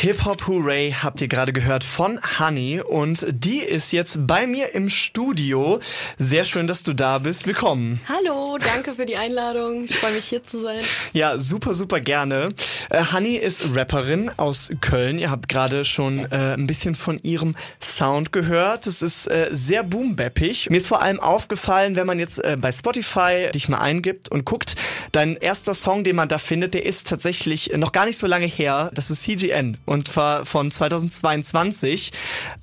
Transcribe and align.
Hip 0.00 0.24
Hop 0.24 0.46
Hooray 0.46 0.92
habt 0.92 1.20
ihr 1.22 1.26
gerade 1.26 1.52
gehört 1.52 1.82
von 1.82 2.20
Honey 2.38 2.80
und 2.80 3.26
die 3.30 3.58
ist 3.58 3.90
jetzt 3.90 4.28
bei 4.28 4.46
mir 4.46 4.72
im 4.72 4.90
Studio. 4.90 5.80
Sehr 6.16 6.44
schön, 6.44 6.68
dass 6.68 6.84
du 6.84 6.92
da 6.92 7.18
bist. 7.18 7.48
Willkommen. 7.48 8.00
Hallo, 8.08 8.58
danke 8.58 8.94
für 8.94 9.06
die 9.06 9.16
Einladung. 9.16 9.82
Ich 9.82 9.96
freue 9.96 10.12
mich 10.12 10.26
hier 10.26 10.44
zu 10.44 10.60
sein. 10.60 10.84
Ja, 11.14 11.36
super, 11.40 11.74
super 11.74 11.98
gerne. 11.98 12.50
Äh, 12.90 13.06
Honey 13.12 13.34
ist 13.34 13.74
Rapperin 13.74 14.30
aus 14.36 14.70
Köln. 14.80 15.18
Ihr 15.18 15.32
habt 15.32 15.48
gerade 15.48 15.84
schon 15.84 16.30
äh, 16.30 16.54
ein 16.54 16.68
bisschen 16.68 16.94
von 16.94 17.18
ihrem 17.24 17.56
Sound 17.82 18.30
gehört. 18.30 18.86
Es 18.86 19.02
ist 19.02 19.26
äh, 19.26 19.48
sehr 19.50 19.82
boombappig. 19.82 20.70
Mir 20.70 20.78
ist 20.78 20.86
vor 20.86 21.02
allem 21.02 21.18
aufgefallen, 21.18 21.96
wenn 21.96 22.06
man 22.06 22.20
jetzt 22.20 22.38
äh, 22.44 22.56
bei 22.56 22.70
Spotify 22.70 23.50
dich 23.52 23.68
mal 23.68 23.78
eingibt 23.78 24.28
und 24.28 24.44
guckt, 24.44 24.76
dein 25.10 25.34
erster 25.34 25.74
Song, 25.74 26.04
den 26.04 26.14
man 26.14 26.28
da 26.28 26.38
findet, 26.38 26.74
der 26.74 26.86
ist 26.86 27.08
tatsächlich 27.08 27.72
noch 27.74 27.90
gar 27.90 28.06
nicht 28.06 28.18
so 28.18 28.28
lange 28.28 28.46
her. 28.46 28.92
Das 28.94 29.10
ist 29.10 29.22
CGN 29.22 29.76
und 29.88 30.08
zwar 30.08 30.46
von 30.46 30.70
2022. 30.70 32.12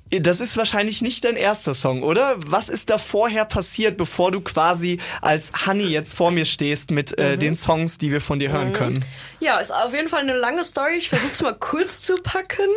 Das 0.08 0.40
ist 0.40 0.56
wahrscheinlich 0.56 1.02
nicht 1.02 1.24
dein 1.24 1.34
erster 1.34 1.74
Song, 1.74 2.04
oder? 2.04 2.36
Was 2.38 2.68
ist 2.68 2.90
da 2.90 2.98
vorher 2.98 3.44
passiert, 3.44 3.96
bevor 3.96 4.30
du 4.30 4.40
quasi 4.40 5.00
als 5.20 5.50
Honey 5.66 5.88
jetzt 5.88 6.14
vor 6.14 6.30
mir 6.30 6.44
stehst 6.44 6.92
mit 6.92 7.18
äh, 7.18 7.34
mhm. 7.34 7.40
den 7.40 7.54
Songs, 7.56 7.98
die 7.98 8.12
wir 8.12 8.20
von 8.20 8.38
dir 8.38 8.52
hören 8.52 8.68
mhm. 8.68 8.74
können? 8.74 9.04
Ja, 9.40 9.58
ist 9.58 9.72
auf 9.72 9.92
jeden 9.92 10.08
Fall 10.08 10.20
eine 10.20 10.36
lange 10.36 10.62
Story. 10.62 10.94
Ich 10.96 11.08
versuche 11.08 11.32
es 11.32 11.42
mal 11.42 11.54
kurz 11.54 12.02
zu 12.02 12.16
packen. 12.22 12.68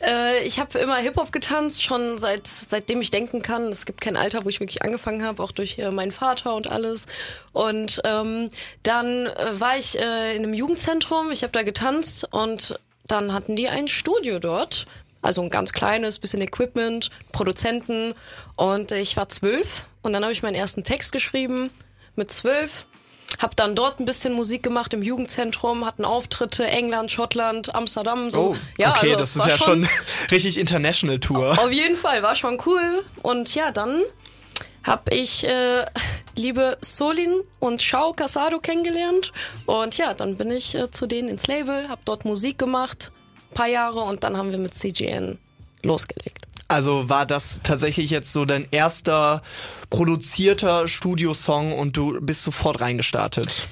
Äh, 0.00 0.44
ich 0.44 0.60
habe 0.60 0.78
immer 0.78 0.96
Hip-Hop 0.98 1.32
getanzt, 1.32 1.82
schon 1.82 2.18
seit 2.18 2.46
seitdem 2.46 3.00
ich 3.00 3.10
denken 3.10 3.42
kann. 3.42 3.64
Es 3.64 3.84
gibt 3.84 4.00
kein 4.00 4.16
Alter, 4.16 4.44
wo 4.44 4.48
ich 4.48 4.60
wirklich 4.60 4.82
angefangen 4.82 5.24
habe, 5.24 5.42
auch 5.42 5.52
durch 5.52 5.78
äh, 5.78 5.90
meinen 5.90 6.12
Vater 6.12 6.54
und 6.54 6.68
alles. 6.68 7.06
Und 7.52 8.00
ähm, 8.04 8.48
dann 8.84 9.26
äh, 9.26 9.60
war 9.60 9.76
ich 9.76 9.98
äh, 9.98 10.36
in 10.36 10.44
einem 10.44 10.54
Jugendzentrum, 10.54 11.32
ich 11.32 11.42
habe 11.42 11.52
da 11.52 11.64
getanzt 11.64 12.28
und 12.30 12.78
dann 13.06 13.32
hatten 13.32 13.56
die 13.56 13.68
ein 13.68 13.88
Studio 13.88 14.38
dort, 14.38 14.86
also 15.22 15.42
ein 15.42 15.50
ganz 15.50 15.72
kleines, 15.72 16.18
bisschen 16.18 16.40
Equipment, 16.40 17.10
Produzenten 17.32 18.14
und 18.56 18.92
ich 18.92 19.16
war 19.16 19.28
zwölf 19.28 19.86
und 20.02 20.12
dann 20.12 20.22
habe 20.22 20.32
ich 20.32 20.42
meinen 20.42 20.54
ersten 20.54 20.84
Text 20.84 21.12
geschrieben 21.12 21.70
mit 22.14 22.30
zwölf. 22.30 22.86
Hab 23.38 23.56
dann 23.56 23.74
dort 23.74 24.00
ein 24.00 24.04
bisschen 24.06 24.32
Musik 24.32 24.62
gemacht 24.62 24.94
im 24.94 25.02
Jugendzentrum, 25.02 25.84
hatten 25.84 26.04
Auftritte, 26.04 26.66
England, 26.66 27.10
Schottland, 27.10 27.74
Amsterdam, 27.74 28.30
so. 28.30 28.52
Oh, 28.52 28.56
ja, 28.78 28.92
okay, 28.92 29.14
also 29.14 29.18
das 29.18 29.36
ist 29.36 29.46
ja 29.46 29.58
schon 29.58 29.88
richtig 30.30 30.56
International 30.56 31.18
Tour. 31.18 31.58
Auf 31.58 31.72
jeden 31.72 31.96
Fall, 31.96 32.22
war 32.22 32.34
schon 32.34 32.58
cool. 32.64 33.04
Und 33.22 33.54
ja, 33.54 33.72
dann 33.72 34.00
habe 34.86 35.14
ich 35.14 35.44
äh, 35.44 35.84
liebe 36.36 36.78
Solin 36.80 37.42
und 37.58 37.82
Shao 37.82 38.12
Casado 38.12 38.58
kennengelernt. 38.58 39.32
Und 39.66 39.98
ja, 39.98 40.14
dann 40.14 40.36
bin 40.36 40.50
ich 40.50 40.74
äh, 40.74 40.90
zu 40.90 41.06
denen 41.06 41.28
ins 41.28 41.46
Label, 41.46 41.88
habe 41.88 42.00
dort 42.04 42.24
Musik 42.24 42.58
gemacht, 42.58 43.12
paar 43.54 43.66
Jahre 43.66 44.00
und 44.00 44.22
dann 44.22 44.36
haben 44.36 44.50
wir 44.50 44.58
mit 44.58 44.74
CGN 44.74 45.38
losgelegt. 45.82 46.46
Also 46.68 47.08
war 47.08 47.26
das 47.26 47.60
tatsächlich 47.62 48.10
jetzt 48.10 48.32
so 48.32 48.44
dein 48.44 48.66
erster 48.70 49.42
produzierter 49.90 50.88
Studiosong 50.88 51.72
und 51.72 51.96
du 51.96 52.20
bist 52.20 52.42
sofort 52.42 52.80
reingestartet? 52.80 53.68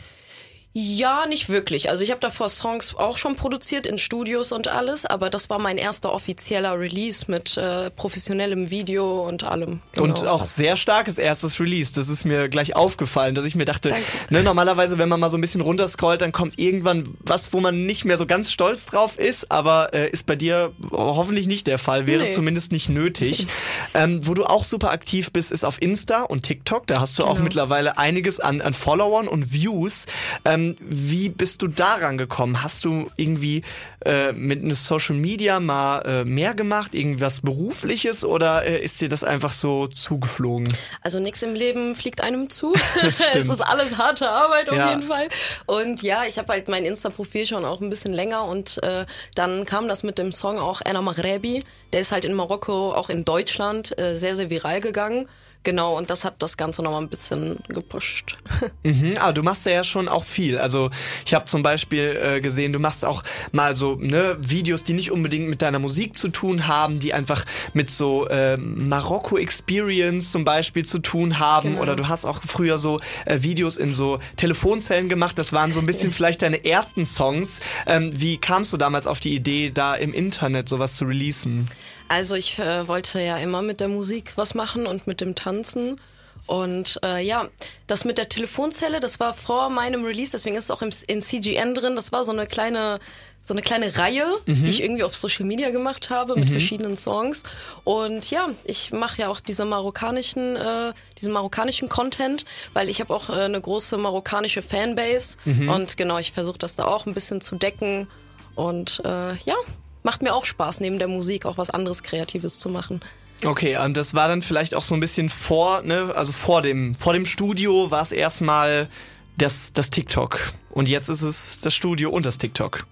Ja, 0.77 1.27
nicht 1.29 1.49
wirklich. 1.49 1.89
Also 1.89 2.03
ich 2.03 2.11
habe 2.11 2.21
davor 2.21 2.49
Songs 2.49 2.97
auch 2.97 3.17
schon 3.17 3.37
produziert 3.37 3.87
in 3.87 3.97
Studios 3.97 4.51
und 4.51 4.67
alles, 4.67 5.07
aber 5.07 5.31
das 5.31 5.49
war 5.49 5.61
mein 5.61 5.79
erster 5.79 6.13
offizieller 6.13 6.77
Release 6.81 7.27
mit 7.29 7.57
äh, 7.57 7.91
professionellem 7.91 8.71
Video 8.71 9.25
und 9.25 9.45
allem. 9.45 9.83
Genau. 9.93 10.07
Und 10.07 10.27
auch 10.27 10.45
sehr 10.45 10.77
starkes 10.77 11.17
erstes 11.17 11.61
Release. 11.61 11.93
Das 11.95 12.09
ist 12.09 12.25
mir 12.25 12.49
gleich 12.49 12.75
aufgefallen, 12.75 13.37
dass 13.37 13.45
ich 13.45 13.55
mir 13.55 13.67
dachte, 13.67 13.95
ne, 14.31 14.43
normalerweise, 14.43 14.99
wenn 14.99 15.09
man 15.09 15.21
mal 15.21 15.31
so 15.31 15.39
ein 15.39 15.41
bisschen 15.41 15.61
runterscrollt, 15.61 16.21
dann 16.21 16.33
kommt 16.33 16.59
irgendwann 16.59 17.05
was, 17.21 17.53
wo 17.53 17.61
man 17.61 17.87
nicht 17.87 18.05
mehr 18.05 18.17
so 18.17 18.27
ganz 18.27 18.51
stolz 18.51 18.87
drauf 18.87 19.17
ist, 19.17 19.53
aber 19.53 19.95
äh, 19.95 20.11
ist 20.11 20.27
bei 20.27 20.35
dir 20.35 20.73
hoffentlich 20.91 21.47
nicht 21.47 21.69
der 21.69 21.79
Fall, 21.79 22.09
wäre 22.09 22.25
nee. 22.25 22.31
zumindest 22.31 22.73
nicht 22.73 22.89
nötig. 22.89 23.47
ähm, 23.95 24.27
wo 24.27 24.35
du 24.35 24.45
auch 24.45 24.65
super 24.65 24.91
aktiv 24.91 25.31
bist, 25.31 25.53
ist 25.53 25.65
auf 25.65 25.81
Insta 25.81 26.23
und 26.23 26.43
TikTok. 26.43 26.89
Da 26.89 27.01
hast 27.01 27.17
du 27.17 27.23
genau. 27.23 27.37
auch 27.37 27.39
mittlerweile 27.39 27.97
einiges 27.97 28.41
an, 28.41 28.61
an 28.61 28.75
Followern 28.75 29.29
und 29.29 29.53
Views. 29.53 30.07
Ähm, 30.45 30.64
ähm, 30.71 30.77
wie 30.81 31.29
bist 31.29 31.63
du 31.63 31.69
daran 31.69 32.19
gekommen? 32.19 32.63
Hast 32.63 32.85
du 32.85 33.11
irgendwie 33.17 33.63
äh, 34.05 34.33
mit 34.33 34.63
einem 34.63 34.75
Social 34.75 35.17
Media 35.17 35.61
mal 35.61 36.01
äh, 36.01 36.25
mehr 36.25 36.55
gemacht, 36.55 36.95
irgendwas 36.95 37.41
berufliches 37.41 38.25
oder 38.25 38.65
äh, 38.65 38.83
ist 38.83 39.01
dir 39.01 39.09
das 39.09 39.25
einfach 39.25 39.53
so 39.53 39.87
zugeflogen? 39.87 40.69
Also 41.03 41.21
nichts 41.21 41.43
im 41.43 41.55
Leben 41.55 41.97
fliegt 41.97 42.21
einem 42.21 42.51
zu. 42.51 42.75
es 43.35 43.49
ist 43.49 43.61
alles 43.61 43.99
harte 43.99 44.29
Arbeit 44.29 44.71
auf 44.71 44.77
ja. 44.77 44.91
jeden 44.91 45.03
Fall. 45.03 45.29
Und 45.67 46.03
ja, 46.03 46.25
ich 46.25 46.39
habe 46.39 46.53
halt 46.53 46.69
mein 46.69 46.85
Insta-Profil 46.85 47.47
schon 47.47 47.65
auch 47.65 47.81
ein 47.81 47.91
bisschen 47.91 48.13
länger 48.13 48.45
und 48.45 48.83
äh, 48.83 49.07
dann 49.35 49.65
kam 49.67 49.89
das 49.89 50.03
mit 50.03 50.19
dem 50.19 50.33
Song 50.33 50.59
auch 50.59 50.81
Anna 50.85 51.03
Maghrebi. 51.03 51.63
Der 51.93 52.01
ist 52.01 52.13
halt 52.13 52.25
in 52.25 52.35
Marokko, 52.35 52.93
auch 52.93 53.09
in 53.09 53.25
Deutschland, 53.25 53.97
äh, 53.99 54.17
sehr, 54.17 54.37
sehr 54.37 54.51
viral 54.51 54.81
gegangen. 54.81 55.29
Genau, 55.65 55.97
und 55.97 56.11
das 56.11 56.27
hat 56.27 56.43
das 56.43 56.59
Ganze 56.59 56.83
nochmal 56.83 57.01
ein 57.01 57.09
bisschen 57.09 57.59
gepusht. 57.69 58.37
Mhm, 58.83 59.17
aber 59.19 59.33
du 59.33 59.43
machst 59.43 59.65
ja 59.65 59.83
schon 59.83 60.09
auch 60.09 60.25
viel. 60.25 60.59
Also 60.59 60.91
ich 61.25 61.33
habe 61.33 61.47
zum 61.47 61.63
Beispiel 61.63 62.21
äh, 62.23 62.41
gesehen, 62.43 62.73
du 62.75 62.79
machst 62.79 63.05
auch 63.05 63.23
mal 63.51 63.75
so 63.75 63.97
ne, 63.97 64.37
Videos, 64.41 64.85
die 64.85 64.93
nicht 64.93 65.11
unbedingt 65.11 65.49
mit 65.49 65.63
deiner 65.63 65.79
Musik 65.79 66.19
zu 66.19 66.29
tun 66.29 66.67
haben, 66.67 66.99
die 66.99 67.15
einfach 67.15 67.47
mit 67.73 67.91
so 67.91 68.29
äh, 68.29 68.59
Marokko-Experience 68.59 70.33
zum 70.33 70.45
Beispiel 70.45 70.85
zu 70.85 70.99
tun 70.99 71.39
haben. 71.39 71.71
Genau. 71.71 71.83
Oder 71.83 71.97
du 71.97 72.09
hast 72.09 72.27
auch 72.27 72.43
früher 72.47 72.77
so 72.77 73.01
äh, 73.25 73.41
Videos 73.41 73.79
in 73.79 73.95
so 73.95 74.19
Telefonzellen 74.37 75.09
gemacht. 75.09 75.39
Das 75.39 75.55
waren 75.55 75.73
so 75.73 75.81
ein 75.81 75.87
bisschen 75.87 76.13
vielleicht 76.13 76.43
deine 76.43 76.65
ersten 76.65 77.07
Songs. 77.07 77.61
Ähm, 77.87 78.13
wie 78.15 78.37
kamst 78.37 78.73
du 78.75 78.77
damals 78.77 79.07
auf 79.07 79.21
die 79.21 79.35
Idee, 79.35 79.71
da 79.71 79.95
im 79.95 80.13
Internet 80.13 80.69
sowas 80.69 80.97
zu 80.97 81.07
releasen? 81.07 81.71
Also 82.09 82.35
ich 82.35 82.59
äh, 82.59 82.87
wollte 82.87 83.21
ja 83.21 83.39
immer 83.39 83.63
mit 83.63 83.81
der 83.81 83.89
Musik 83.89 84.33
was 84.37 84.55
machen 84.55 84.87
und 84.87 85.07
mit 85.07 85.21
dem 85.21 85.35
Tanzen. 85.35 86.01
Und 86.47 87.01
äh, 87.03 87.25
ja, 87.25 87.49
das 87.87 88.05
mit 88.05 88.19
der 88.19 88.29
Telefonzelle, 88.29 89.01
das 89.01 89.19
war 89.19 89.33
vor 89.33 89.71
meinem 89.71 90.05
Release, 90.05 90.33
deswegen 90.33 90.57
ist 90.57 90.65
es 90.65 90.71
auch 90.71 90.83
im, 90.83 90.91
in 91.07 91.23
CGN 91.23 91.75
drin. 91.75 91.97
Das 91.97 92.13
war 92.13 92.23
so 92.23 92.33
eine 92.33 92.47
kleine, 92.47 93.01
so 93.41 93.55
eine 93.55 93.63
kleine 93.63 93.97
Reihe, 93.97 94.27
mhm. 94.45 94.63
die 94.63 94.71
ich 94.71 94.83
irgendwie 94.83 95.05
auf 95.05 95.17
Social 95.17 95.47
Media 95.47 95.71
gemacht 95.71 96.11
habe 96.11 96.37
mit 96.37 96.49
mhm. 96.51 96.53
verschiedenen 96.53 96.97
Songs. 96.99 97.45
Und 97.85 98.31
ja, 98.31 98.51
ich 98.65 98.93
mache 98.93 99.23
ja 99.23 99.29
auch 99.29 99.41
diese 99.41 99.65
marokkanischen, 99.65 100.57
äh, 100.57 100.93
diesen 101.19 101.33
marokkanischen 101.33 101.89
Content, 101.89 102.45
weil 102.75 102.91
ich 102.91 103.01
habe 103.01 103.15
auch 103.15 103.31
äh, 103.31 103.45
eine 103.45 103.61
große 103.61 103.97
marokkanische 103.97 104.61
Fanbase. 104.61 105.37
Mhm. 105.47 105.71
Und 105.71 105.97
genau, 105.97 106.19
ich 106.19 106.33
versuche 106.33 106.59
das 106.59 106.77
da 106.77 106.85
auch 106.85 107.07
ein 107.07 107.15
bisschen 107.15 107.41
zu 107.41 107.57
decken. 107.57 108.07
Und 108.55 109.01
äh, 109.05 109.35
ja, 109.45 109.57
macht 110.05 110.23
mir 110.23 110.33
auch 110.33 110.45
Spaß, 110.45 110.81
neben 110.81 111.01
der 111.01 111.09
Musik 111.09 111.47
auch 111.47 111.59
was 111.59 111.71
anderes 111.71 112.05
Kreatives 112.05 112.61
zu 112.61 112.69
machen. 112.69 113.01
Okay, 113.45 113.77
und 113.77 113.97
das 113.97 114.15
war 114.15 114.29
dann 114.29 114.43
vielleicht 114.43 114.75
auch 114.75 114.83
so 114.85 114.95
ein 114.95 115.01
bisschen 115.01 115.29
vor, 115.29 115.83
ne, 115.83 116.13
also 116.15 116.33
vor 116.33 116.63
dem, 116.63 116.95
vor 116.95 117.13
dem 117.13 117.27
Studio 117.27 117.91
war 117.91 118.03
es 118.03 118.13
erstmal 118.13 118.89
das, 119.37 119.73
das 119.73 119.91
TikTok. 119.91 120.53
Und 120.71 120.89
jetzt 120.89 121.09
ist 121.09 121.23
es 121.23 121.61
das 121.61 121.75
Studio 121.75 122.11
und 122.11 122.25
das 122.27 122.39
TikTok. 122.39 122.87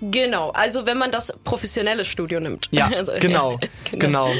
Genau, 0.00 0.50
also 0.50 0.84
wenn 0.84 0.98
man 0.98 1.10
das 1.10 1.32
professionelle 1.44 2.04
Studio 2.04 2.38
nimmt. 2.38 2.68
Ja, 2.70 2.86
also, 2.94 3.12
genau, 3.18 3.58
genau, 3.90 4.26
genau. 4.28 4.30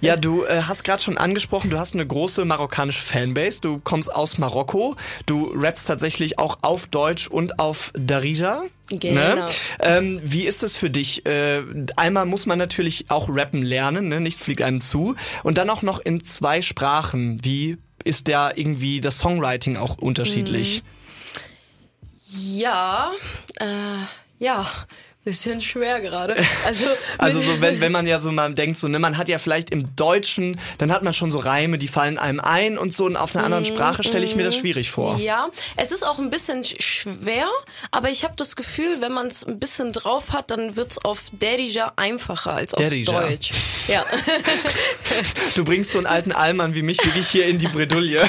Ja, 0.00 0.16
du 0.16 0.44
äh, 0.46 0.62
hast 0.62 0.84
gerade 0.84 1.02
schon 1.02 1.16
angesprochen, 1.16 1.70
du 1.70 1.78
hast 1.78 1.94
eine 1.94 2.06
große 2.06 2.44
marokkanische 2.44 3.00
Fanbase. 3.00 3.60
Du 3.60 3.80
kommst 3.82 4.14
aus 4.14 4.38
Marokko. 4.38 4.96
Du 5.24 5.52
rappst 5.54 5.86
tatsächlich 5.86 6.38
auch 6.38 6.58
auf 6.62 6.86
Deutsch 6.88 7.28
und 7.28 7.58
auf 7.58 7.92
Darija. 7.94 8.64
Ne? 8.90 8.98
Genau. 8.98 9.34
Ne? 9.34 9.46
Ähm, 9.80 10.20
wie 10.22 10.46
ist 10.46 10.62
es 10.62 10.76
für 10.76 10.90
dich? 10.90 11.24
Äh, 11.26 11.62
einmal 11.96 12.26
muss 12.26 12.46
man 12.46 12.58
natürlich 12.58 13.06
auch 13.08 13.28
rappen 13.28 13.62
lernen, 13.62 14.08
ne? 14.08 14.20
nichts 14.20 14.42
fliegt 14.42 14.62
einem 14.62 14.80
zu. 14.80 15.16
Und 15.42 15.58
dann 15.58 15.70
auch 15.70 15.82
noch 15.82 15.98
in 15.98 16.22
zwei 16.24 16.60
Sprachen. 16.62 17.42
Wie 17.42 17.78
ist 18.04 18.28
da 18.28 18.52
irgendwie 18.54 19.00
das 19.00 19.18
Songwriting 19.18 19.76
auch 19.76 19.98
unterschiedlich? 19.98 20.82
Ja, 22.28 23.12
äh, 23.58 23.64
ja, 24.38 24.66
Bisschen 25.26 25.60
schwer 25.60 26.00
gerade. 26.00 26.36
Also, 26.64 26.86
also 27.18 27.40
so, 27.40 27.60
wenn, 27.60 27.80
wenn 27.80 27.92
man 27.92 28.06
ja 28.06 28.18
so 28.18 28.30
mal 28.30 28.52
denkt, 28.54 28.78
so, 28.78 28.86
ne, 28.88 28.98
man 28.98 29.18
hat 29.18 29.28
ja 29.28 29.38
vielleicht 29.38 29.70
im 29.70 29.94
Deutschen, 29.96 30.58
dann 30.78 30.92
hat 30.92 31.02
man 31.02 31.12
schon 31.14 31.30
so 31.30 31.38
Reime, 31.38 31.78
die 31.78 31.88
fallen 31.88 32.18
einem 32.18 32.40
ein 32.40 32.78
und 32.78 32.92
so, 32.92 33.06
und 33.06 33.16
auf 33.16 33.34
einer 33.34 33.44
anderen 33.44 33.64
mm, 33.64 33.66
Sprache 33.66 34.02
stelle 34.02 34.24
ich 34.24 34.36
mir 34.36 34.44
das 34.44 34.56
mm. 34.56 34.60
schwierig 34.60 34.90
vor. 34.90 35.18
Ja, 35.18 35.48
es 35.76 35.90
ist 35.90 36.06
auch 36.06 36.18
ein 36.18 36.30
bisschen 36.30 36.64
schwer, 36.64 37.46
aber 37.90 38.10
ich 38.10 38.24
habe 38.24 38.34
das 38.36 38.54
Gefühl, 38.56 39.00
wenn 39.00 39.12
man 39.12 39.26
es 39.26 39.44
ein 39.44 39.58
bisschen 39.58 39.92
drauf 39.92 40.32
hat, 40.32 40.50
dann 40.50 40.76
wird 40.76 40.92
es 40.92 41.04
auf 41.04 41.24
Derija 41.32 41.92
einfacher 41.96 42.54
als 42.54 42.74
auf 42.74 42.80
Derija. 42.80 43.20
Deutsch. 43.20 43.52
Ja. 43.88 44.04
Du 45.54 45.64
bringst 45.64 45.92
so 45.92 45.98
einen 45.98 46.08
alten 46.08 46.32
Allmann 46.32 46.74
wie 46.74 46.82
mich 46.82 47.04
wirklich 47.04 47.28
hier 47.28 47.46
in 47.46 47.58
die 47.58 47.68
Bredouille. 47.68 48.28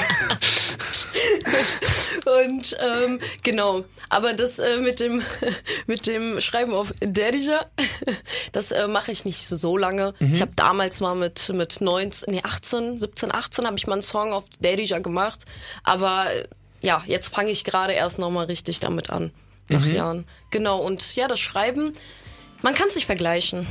Und 2.46 2.76
ähm, 2.80 3.18
genau, 3.42 3.84
aber 4.10 4.34
das 4.34 4.58
äh, 4.58 4.78
mit 4.78 5.00
dem 5.00 5.22
mit 5.86 6.06
dem 6.06 6.40
Schreiben 6.40 6.74
auf 6.74 6.87
Derija, 7.00 7.66
das 8.52 8.70
äh, 8.70 8.86
mache 8.88 9.12
ich 9.12 9.24
nicht 9.24 9.48
so 9.48 9.76
lange. 9.76 10.14
Mhm. 10.18 10.32
Ich 10.32 10.40
habe 10.40 10.52
damals 10.56 11.00
mal 11.00 11.14
mit 11.14 11.48
mit 11.50 11.80
19, 11.80 12.32
nee 12.32 12.42
18, 12.42 12.98
17, 12.98 13.34
18 13.34 13.66
habe 13.66 13.76
ich 13.76 13.86
mal 13.86 13.94
einen 13.94 14.02
Song 14.02 14.32
auf 14.32 14.44
Derija 14.60 14.98
gemacht, 14.98 15.44
aber 15.84 16.32
äh, 16.32 16.48
ja, 16.82 17.02
jetzt 17.06 17.34
fange 17.34 17.50
ich 17.50 17.64
gerade 17.64 17.92
erst 17.92 18.18
noch 18.18 18.30
mal 18.30 18.46
richtig 18.46 18.80
damit 18.80 19.10
an 19.10 19.32
nach 19.68 19.84
mhm. 19.84 19.94
Jahren. 19.94 20.26
Genau 20.50 20.78
und 20.78 21.14
ja, 21.16 21.28
das 21.28 21.40
Schreiben 21.40 21.92
Man 22.62 22.74
kann 22.74 22.90
sich 22.90 23.06
vergleichen. 23.06 23.66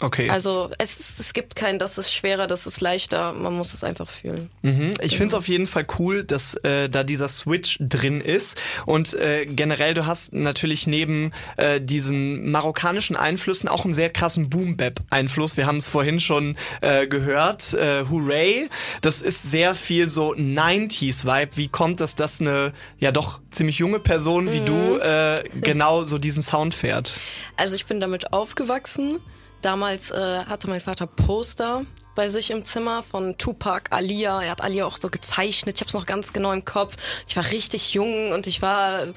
Okay. 0.00 0.30
Also 0.30 0.70
es, 0.78 1.18
es 1.18 1.32
gibt 1.32 1.56
kein, 1.56 1.78
das 1.78 1.98
ist 1.98 2.12
schwerer, 2.14 2.46
das 2.46 2.66
ist 2.66 2.80
leichter, 2.80 3.32
man 3.32 3.54
muss 3.54 3.74
es 3.74 3.82
einfach 3.82 4.08
fühlen. 4.08 4.50
Mhm. 4.62 4.92
Ich 5.00 5.16
finde 5.16 5.28
es 5.28 5.34
auf 5.34 5.48
jeden 5.48 5.66
Fall 5.66 5.86
cool, 5.98 6.22
dass 6.22 6.54
äh, 6.54 6.88
da 6.88 7.02
dieser 7.02 7.28
Switch 7.28 7.78
drin 7.80 8.20
ist. 8.20 8.56
Und 8.86 9.14
äh, 9.14 9.46
generell, 9.46 9.94
du 9.94 10.06
hast 10.06 10.32
natürlich 10.32 10.86
neben 10.86 11.32
äh, 11.56 11.80
diesen 11.80 12.50
marokkanischen 12.50 13.16
Einflüssen 13.16 13.68
auch 13.68 13.84
einen 13.84 13.94
sehr 13.94 14.10
krassen 14.10 14.50
Boom-Bap-Einfluss. 14.50 15.56
Wir 15.56 15.66
haben 15.66 15.78
es 15.78 15.88
vorhin 15.88 16.20
schon 16.20 16.56
äh, 16.80 17.06
gehört. 17.06 17.74
Äh, 17.74 18.04
Hooray! 18.08 18.68
Das 19.00 19.20
ist 19.20 19.50
sehr 19.50 19.74
viel 19.74 20.10
so 20.10 20.32
90s-Vibe. 20.34 21.56
Wie 21.56 21.68
kommt 21.68 22.00
das, 22.00 22.14
dass 22.14 22.40
eine 22.40 22.72
ja 22.98 23.10
doch 23.10 23.40
ziemlich 23.50 23.78
junge 23.78 23.98
Person 23.98 24.52
wie 24.52 24.60
mhm. 24.60 24.66
du 24.66 24.98
äh, 24.98 25.42
genau 25.60 26.04
so 26.04 26.18
diesen 26.18 26.42
Sound 26.42 26.74
fährt? 26.74 27.20
Also 27.56 27.74
ich 27.74 27.86
bin 27.86 28.00
damit 28.00 28.32
aufgewachsen. 28.32 29.20
Damals 29.62 30.10
äh, 30.10 30.44
hatte 30.44 30.68
mein 30.68 30.80
Vater 30.80 31.06
Poster 31.06 31.84
bei 32.14 32.28
sich 32.28 32.50
im 32.50 32.64
Zimmer 32.64 33.02
von 33.02 33.38
Tupac, 33.38 33.90
Alia. 33.90 34.42
Er 34.42 34.50
hat 34.50 34.60
Alia 34.60 34.86
auch 34.86 34.98
so 34.98 35.08
gezeichnet. 35.08 35.76
Ich 35.76 35.80
habe 35.82 35.88
es 35.88 35.94
noch 35.94 36.06
ganz 36.06 36.32
genau 36.32 36.52
im 36.52 36.64
Kopf. 36.64 36.96
Ich 37.28 37.36
war 37.36 37.44
richtig 37.50 37.94
jung 37.94 38.32
und 38.32 38.46
ich 38.46 38.60
war 38.60 39.08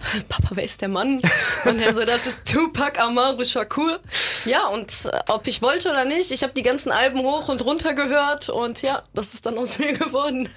Papa, 0.28 0.48
wer 0.52 0.64
ist 0.64 0.80
der 0.80 0.88
Mann? 0.88 1.20
Und 1.64 1.78
er 1.78 1.94
so, 1.94 2.04
das 2.04 2.26
ist 2.26 2.44
Tupac 2.46 2.98
Amaru 3.00 3.44
Shakur. 3.44 4.00
Ja, 4.44 4.66
und 4.68 4.92
äh, 5.04 5.18
ob 5.28 5.46
ich 5.46 5.62
wollte 5.62 5.90
oder 5.90 6.04
nicht, 6.04 6.30
ich 6.30 6.42
habe 6.42 6.52
die 6.54 6.62
ganzen 6.62 6.90
Alben 6.90 7.20
hoch 7.20 7.48
und 7.48 7.64
runter 7.64 7.94
gehört 7.94 8.48
und 8.48 8.82
ja, 8.82 9.02
das 9.14 9.34
ist 9.34 9.46
dann 9.46 9.58
aus 9.58 9.78
mir 9.78 9.92
geworden. 9.92 10.48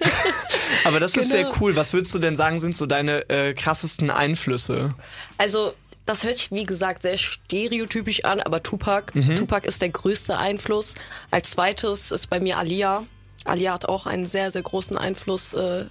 Aber 0.86 1.00
das 1.00 1.12
genau. 1.14 1.26
ist 1.26 1.32
sehr 1.32 1.52
cool. 1.60 1.76
Was 1.76 1.94
würdest 1.94 2.14
du 2.16 2.20
denn 2.20 2.36
sagen, 2.36 2.60
sind 2.60 2.78
so 2.78 2.86
deine 2.86 3.30
äh, 3.30 3.54
krassesten 3.54 4.10
Einflüsse? 4.10 4.94
Also 5.38 5.74
das 6.06 6.24
hört 6.24 6.38
sich, 6.38 6.52
wie 6.52 6.66
gesagt, 6.66 7.04
sehr 7.04 7.18
stereotypisch 7.18 8.26
an, 8.26 8.40
aber 8.42 8.62
Tupac, 8.62 9.14
mhm. 9.14 9.36
Tupac 9.36 9.68
ist 9.68 9.82
der 9.82 9.90
größte 9.90 10.38
Einfluss. 10.38 10.96
Als 11.32 11.52
zweites 11.52 12.12
ist 12.12 12.30
bei 12.30 12.40
mir 12.40 12.58
Alia. 12.58 13.06
Alia 13.46 13.74
hat 13.74 13.88
auch 13.88 14.06
einen 14.06 14.26
sehr, 14.26 14.52
sehr 14.52 14.62
großen 14.62 14.98
Einfluss 14.98 15.54
äh, 15.54 15.86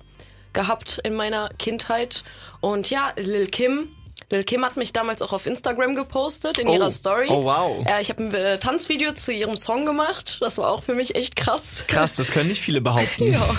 gehabt 0.52 1.00
in 1.04 1.14
meiner 1.14 1.50
Kindheit. 1.58 2.24
Und 2.60 2.90
ja, 2.90 3.12
Lil 3.16 3.46
Kim. 3.46 3.88
Lil 4.30 4.44
Kim 4.44 4.64
hat 4.64 4.76
mich 4.76 4.92
damals 4.92 5.20
auch 5.20 5.32
auf 5.32 5.46
Instagram 5.46 5.94
gepostet 5.94 6.58
in 6.58 6.68
oh. 6.68 6.74
ihrer 6.74 6.90
Story. 6.90 7.26
Oh 7.28 7.44
wow. 7.44 7.84
Äh, 7.86 8.00
ich 8.00 8.08
habe 8.08 8.22
ein 8.22 8.34
äh, 8.34 8.58
Tanzvideo 8.58 9.12
zu 9.12 9.32
ihrem 9.32 9.56
Song 9.56 9.84
gemacht. 9.84 10.38
Das 10.40 10.58
war 10.58 10.70
auch 10.70 10.82
für 10.82 10.94
mich 10.94 11.14
echt 11.14 11.36
krass. 11.36 11.84
Krass, 11.86 12.14
das 12.14 12.30
können 12.30 12.48
nicht 12.48 12.62
viele 12.62 12.80
behaupten. 12.80 13.32
ja. 13.32 13.56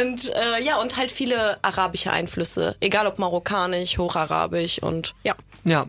Und 0.00 0.28
äh, 0.28 0.62
ja, 0.62 0.80
und 0.80 0.96
halt 0.96 1.10
viele 1.10 1.58
arabische 1.62 2.12
Einflüsse. 2.12 2.76
Egal 2.80 3.06
ob 3.06 3.18
marokkanisch, 3.18 3.98
hocharabisch 3.98 4.80
und 4.80 5.14
ja. 5.24 5.34
Ja, 5.64 5.86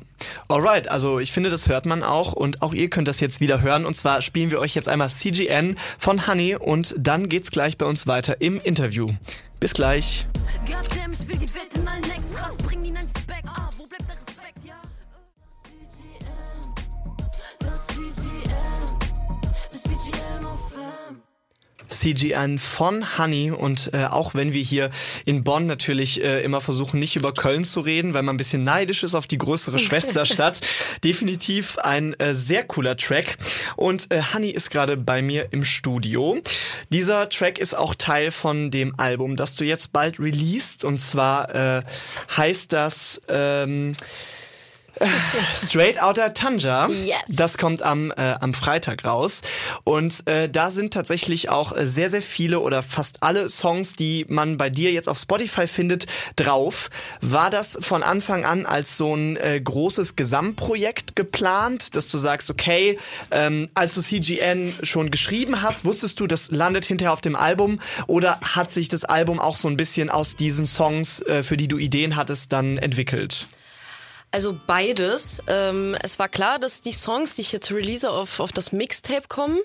alright. 0.47 0.87
Also 0.87 1.19
ich 1.19 1.31
finde, 1.31 1.49
das 1.49 1.67
hört 1.67 1.85
man 1.85 2.03
auch 2.03 2.33
und 2.33 2.61
auch 2.61 2.73
ihr 2.73 2.89
könnt 2.89 3.07
das 3.07 3.19
jetzt 3.19 3.41
wieder 3.41 3.61
hören. 3.61 3.85
Und 3.85 3.95
zwar 3.95 4.21
spielen 4.21 4.51
wir 4.51 4.59
euch 4.59 4.75
jetzt 4.75 4.87
einmal 4.87 5.09
CGN 5.09 5.77
von 5.97 6.27
Honey 6.27 6.55
und 6.55 6.93
dann 6.97 7.27
geht's 7.29 7.49
gleich 7.49 7.77
bei 7.77 7.85
uns 7.85 8.05
weiter 8.05 8.39
im 8.39 8.61
Interview. 8.61 9.09
Bis 9.59 9.73
gleich. 9.73 10.27
CGN 21.93 22.59
von 22.59 23.17
Honey. 23.17 23.51
Und 23.51 23.91
äh, 23.93 24.05
auch 24.05 24.33
wenn 24.35 24.53
wir 24.53 24.61
hier 24.61 24.89
in 25.25 25.43
Bonn 25.43 25.65
natürlich 25.65 26.21
äh, 26.23 26.43
immer 26.43 26.61
versuchen, 26.61 26.99
nicht 26.99 27.15
über 27.15 27.33
Köln 27.33 27.63
zu 27.63 27.79
reden, 27.79 28.13
weil 28.13 28.23
man 28.23 28.35
ein 28.35 28.37
bisschen 28.37 28.63
neidisch 28.63 29.03
ist 29.03 29.15
auf 29.15 29.27
die 29.27 29.37
größere 29.37 29.79
Schwesterstadt, 29.83 30.61
definitiv 31.03 31.77
ein 31.77 32.13
äh, 32.19 32.33
sehr 32.33 32.63
cooler 32.63 32.97
Track. 32.97 33.37
Und 33.75 34.11
äh, 34.11 34.21
Honey 34.33 34.49
ist 34.49 34.69
gerade 34.69 34.97
bei 34.97 35.21
mir 35.21 35.47
im 35.51 35.63
Studio. 35.63 36.37
Dieser 36.89 37.29
Track 37.29 37.59
ist 37.59 37.77
auch 37.77 37.95
Teil 37.95 38.31
von 38.31 38.71
dem 38.71 38.99
Album, 38.99 39.35
das 39.35 39.55
du 39.55 39.65
jetzt 39.65 39.93
bald 39.93 40.19
released. 40.19 40.83
Und 40.83 40.99
zwar 40.99 41.53
äh, 41.53 41.83
heißt 42.35 42.73
das 42.73 43.21
ähm, 43.27 43.95
Straight 45.55 46.01
Outta 46.01 46.29
Tanja. 46.29 46.87
Yes. 46.87 47.21
Das 47.27 47.57
kommt 47.57 47.81
am, 47.81 48.11
äh, 48.11 48.35
am 48.39 48.53
Freitag 48.53 49.05
raus. 49.05 49.41
Und 49.83 50.27
äh, 50.27 50.49
da 50.49 50.71
sind 50.71 50.93
tatsächlich 50.93 51.49
auch 51.49 51.73
sehr, 51.77 52.09
sehr 52.09 52.21
viele 52.21 52.59
oder 52.59 52.81
fast 52.81 53.23
alle 53.23 53.49
Songs, 53.49 53.95
die 53.95 54.25
man 54.29 54.57
bei 54.57 54.69
dir 54.69 54.91
jetzt 54.91 55.09
auf 55.09 55.17
Spotify 55.17 55.67
findet, 55.67 56.05
drauf. 56.35 56.89
War 57.21 57.49
das 57.49 57.77
von 57.81 58.03
Anfang 58.03 58.45
an 58.45 58.65
als 58.65 58.97
so 58.97 59.15
ein 59.15 59.37
äh, 59.37 59.59
großes 59.61 60.15
Gesamtprojekt 60.15 61.15
geplant, 61.15 61.95
dass 61.95 62.09
du 62.09 62.17
sagst, 62.17 62.49
okay, 62.49 62.99
ähm, 63.31 63.69
als 63.73 63.95
du 63.95 64.01
CGN 64.01 64.73
schon 64.83 65.11
geschrieben 65.11 65.61
hast, 65.61 65.85
wusstest 65.85 66.19
du, 66.19 66.27
das 66.27 66.51
landet 66.51 66.85
hinterher 66.85 67.13
auf 67.13 67.21
dem 67.21 67.35
Album? 67.35 67.79
Oder 68.07 68.39
hat 68.41 68.71
sich 68.71 68.89
das 68.89 69.05
Album 69.05 69.39
auch 69.39 69.55
so 69.55 69.67
ein 69.67 69.77
bisschen 69.77 70.09
aus 70.09 70.35
diesen 70.35 70.67
Songs, 70.67 71.21
äh, 71.21 71.43
für 71.43 71.57
die 71.57 71.67
du 71.67 71.77
Ideen 71.77 72.15
hattest, 72.15 72.53
dann 72.53 72.77
entwickelt? 72.77 73.47
Also 74.33 74.57
beides. 74.65 75.43
Ähm, 75.45 75.95
es 76.01 76.17
war 76.17 76.27
klar, 76.27 76.57
dass 76.57 76.81
die 76.81 76.91
Songs, 76.91 77.35
die 77.35 77.41
ich 77.41 77.51
jetzt 77.51 77.71
release, 77.71 78.09
auf, 78.09 78.39
auf 78.39 78.51
das 78.51 78.71
Mixtape 78.71 79.27
kommen. 79.27 79.59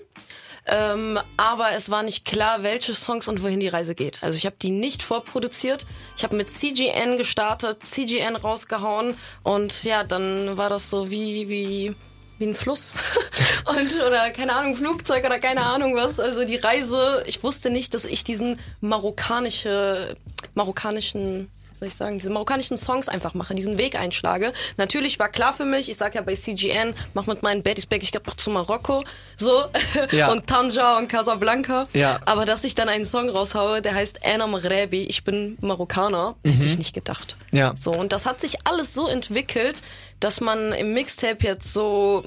Ähm, 0.67 1.19
aber 1.37 1.71
es 1.71 1.89
war 1.89 2.03
nicht 2.03 2.23
klar, 2.23 2.61
welche 2.61 2.93
Songs 2.93 3.27
und 3.27 3.41
wohin 3.41 3.59
die 3.59 3.67
Reise 3.67 3.95
geht. 3.95 4.21
Also 4.21 4.37
ich 4.37 4.45
habe 4.45 4.57
die 4.61 4.69
nicht 4.69 5.01
vorproduziert. 5.01 5.87
Ich 6.15 6.23
habe 6.23 6.35
mit 6.35 6.51
CGN 6.51 7.17
gestartet, 7.17 7.83
CGN 7.83 8.35
rausgehauen 8.35 9.15
und 9.41 9.83
ja, 9.83 10.03
dann 10.03 10.55
war 10.55 10.69
das 10.69 10.91
so 10.91 11.09
wie 11.09 11.49
wie 11.49 11.95
wie 12.37 12.45
ein 12.45 12.53
Fluss 12.53 12.95
und 13.65 13.99
oder 13.99 14.29
keine 14.29 14.53
Ahnung 14.53 14.75
Flugzeug 14.75 15.25
oder 15.25 15.39
keine 15.39 15.61
Ahnung 15.61 15.95
was. 15.95 16.19
Also 16.19 16.45
die 16.45 16.57
Reise. 16.57 17.23
Ich 17.25 17.41
wusste 17.41 17.71
nicht, 17.71 17.95
dass 17.95 18.05
ich 18.05 18.23
diesen 18.23 18.59
marokkanische 18.81 20.15
marokkanischen 20.53 21.49
soll 21.79 21.87
ich 21.87 21.95
sagen, 21.95 22.17
diese 22.17 22.29
marokkanischen 22.29 22.77
Songs 22.77 23.07
einfach 23.07 23.33
mache, 23.33 23.55
diesen 23.55 23.77
Weg 23.77 23.97
einschlage. 23.97 24.53
Natürlich 24.77 25.17
war 25.17 25.29
klar 25.29 25.53
für 25.53 25.65
mich, 25.65 25.89
ich 25.89 25.97
sag 25.97 26.15
ja 26.15 26.21
bei 26.21 26.35
CGN, 26.35 26.93
mach 27.13 27.25
mit 27.25 27.41
meinen 27.41 27.63
Baddies 27.63 27.85
Back, 27.85 28.03
ich 28.03 28.11
geh 28.11 28.19
doch 28.23 28.35
zu 28.35 28.49
Marokko, 28.49 29.03
so, 29.37 29.65
ja. 30.11 30.31
und 30.31 30.47
Tanja 30.47 30.97
und 30.97 31.07
Casablanca. 31.07 31.87
Ja. 31.93 32.19
Aber 32.25 32.45
dass 32.45 32.63
ich 32.63 32.75
dann 32.75 32.89
einen 32.89 33.05
Song 33.05 33.29
raushaue, 33.29 33.81
der 33.81 33.95
heißt 33.95 34.19
Anna 34.25 34.47
Maghrebi, 34.47 35.03
ich 35.03 35.23
bin 35.23 35.57
Marokkaner, 35.61 36.35
mhm. 36.43 36.51
hätte 36.51 36.65
ich 36.65 36.77
nicht 36.77 36.93
gedacht. 36.93 37.37
Ja. 37.51 37.73
So, 37.77 37.91
und 37.91 38.11
das 38.11 38.25
hat 38.25 38.41
sich 38.41 38.67
alles 38.67 38.93
so 38.93 39.07
entwickelt, 39.07 39.81
dass 40.19 40.41
man 40.41 40.73
im 40.73 40.93
Mixtape 40.93 41.43
jetzt 41.45 41.71
so 41.71 42.23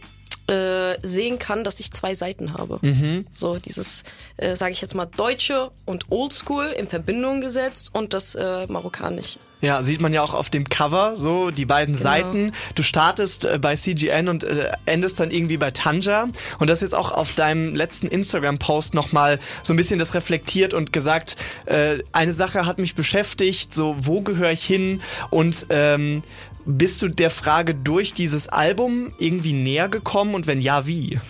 äh, 0.53 0.99
sehen 1.03 1.39
kann, 1.39 1.65
dass 1.65 1.81
ich 1.81 1.91
zwei 1.91 2.15
Seiten 2.15 2.53
habe. 2.53 2.79
Mhm. 2.83 3.27
So 3.33 3.59
dieses, 3.59 4.05
äh, 4.37 4.55
sage 4.55 4.73
ich 4.73 4.83
jetzt 4.83 4.95
mal, 4.95 5.07
Deutsche 5.07 5.71
und 5.87 6.11
Oldschool 6.11 6.67
in 6.67 6.87
Verbindung 6.87 7.41
gesetzt 7.41 7.91
und 7.93 8.13
das 8.13 8.35
äh, 8.35 8.67
Marokkanische. 8.67 9.39
Ja, 9.63 9.85
sieht 9.85 10.01
man 10.01 10.13
ja 10.13 10.25
auch 10.25 10.35
auf 10.35 10.51
dem 10.51 10.69
Cover, 10.69 11.17
so 11.17 11.53
die 11.53 11.67
beiden 11.67 11.95
genau. 11.95 12.03
Seiten. 12.03 12.53
Du 12.75 12.83
startest 12.83 13.45
äh, 13.45 13.59
bei 13.63 13.77
CGN 13.77 14.29
und 14.29 14.43
äh, 14.43 14.73
endest 14.87 15.21
dann 15.21 15.31
irgendwie 15.31 15.57
bei 15.57 15.71
Tanja. 15.71 16.29
Und 16.59 16.69
das 16.69 16.81
jetzt 16.81 16.97
auch 16.97 17.13
auf 17.13 17.37
deinem 17.37 17.77
letzten 17.77 18.09
Instagram-Post 18.09 18.93
nochmal 18.93 19.39
so 19.63 19.73
ein 19.73 19.77
bisschen 19.77 20.01
das 20.01 20.15
reflektiert 20.15 20.75
und 20.75 20.93
gesagt, 20.93 21.37
äh, 21.67 21.99
eine 22.11 22.33
Sache 22.33 22.67
hat 22.67 22.79
mich 22.79 22.97
beschäftigt, 22.97 23.73
so 23.73 23.95
wo 24.01 24.23
gehöre 24.23 24.51
ich 24.51 24.65
hin 24.65 25.01
und 25.31 25.67
ähm, 25.71 26.25
bist 26.65 27.03
du 27.03 27.09
der 27.09 27.31
Frage 27.31 27.75
durch 27.75 28.15
dieses 28.15 28.49
Album 28.49 29.13
irgendwie 29.19 29.53
näher 29.53 29.89
gekommen 29.89 30.35
und 30.35 30.47
wenn 30.47 30.61
ja, 30.61 30.87
wie? 30.87 31.21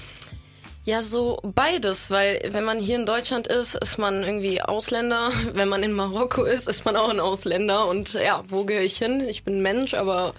Ja, 0.84 1.00
so 1.00 1.38
beides, 1.44 2.10
weil 2.10 2.42
wenn 2.48 2.64
man 2.64 2.80
hier 2.80 2.96
in 2.96 3.06
Deutschland 3.06 3.46
ist, 3.46 3.76
ist 3.76 3.98
man 3.98 4.24
irgendwie 4.24 4.60
Ausländer. 4.60 5.30
Wenn 5.54 5.68
man 5.68 5.84
in 5.84 5.92
Marokko 5.92 6.42
ist, 6.42 6.66
ist 6.66 6.84
man 6.84 6.96
auch 6.96 7.08
ein 7.08 7.20
Ausländer. 7.20 7.86
Und 7.86 8.14
ja, 8.14 8.42
wo 8.48 8.64
gehöre 8.64 8.82
ich 8.82 8.98
hin? 8.98 9.20
Ich 9.28 9.44
bin 9.44 9.62
Mensch, 9.62 9.94
aber 9.94 10.34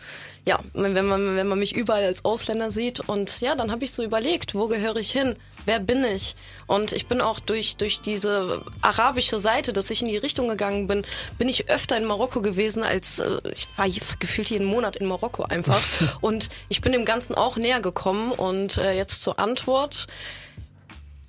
ja, 0.46 0.60
wenn 0.74 1.06
man, 1.06 1.38
wenn 1.38 1.48
man 1.48 1.60
mich 1.60 1.74
überall 1.74 2.04
als 2.04 2.26
Ausländer 2.26 2.72
sieht 2.72 3.00
und 3.00 3.40
ja, 3.40 3.56
dann 3.56 3.72
habe 3.72 3.86
ich 3.86 3.94
so 3.94 4.04
überlegt, 4.04 4.54
wo 4.54 4.68
gehöre 4.68 4.98
ich 4.98 5.12
hin? 5.12 5.36
Wer 5.66 5.80
bin 5.80 6.04
ich? 6.04 6.36
Und 6.68 6.92
ich 6.92 7.08
bin 7.08 7.22
auch 7.22 7.40
durch, 7.40 7.78
durch 7.78 8.02
diese 8.02 8.64
arabische 8.82 9.40
Seite, 9.40 9.74
dass 9.74 9.90
ich 9.90 10.02
in 10.02 10.08
die 10.08 10.18
Richtung 10.18 10.48
gegangen 10.48 10.88
bin, 10.88 11.04
bin 11.38 11.50
ich 11.50 11.70
öfter 11.70 11.98
in 11.98 12.06
Marokko 12.06 12.42
gewesen 12.42 12.84
als, 12.84 13.20
äh, 13.20 13.40
ich 13.54 13.68
war 13.78 13.88
gefühlt 14.20 14.50
jeden 14.50 14.66
Monat 14.66 14.96
in 14.96 15.08
Marokko 15.08 15.44
einfach. 15.44 15.82
und 16.22 16.50
ich 16.70 16.82
bin 16.82 16.92
dem 16.92 17.06
Ganzen 17.06 17.36
auch 17.36 17.58
näher 17.58 17.82
gekommen 17.82 18.32
und 18.32 18.78
äh, 18.78 18.94
jetzt 18.94 19.22
zur 19.22 19.40
Antwort. 19.40 20.08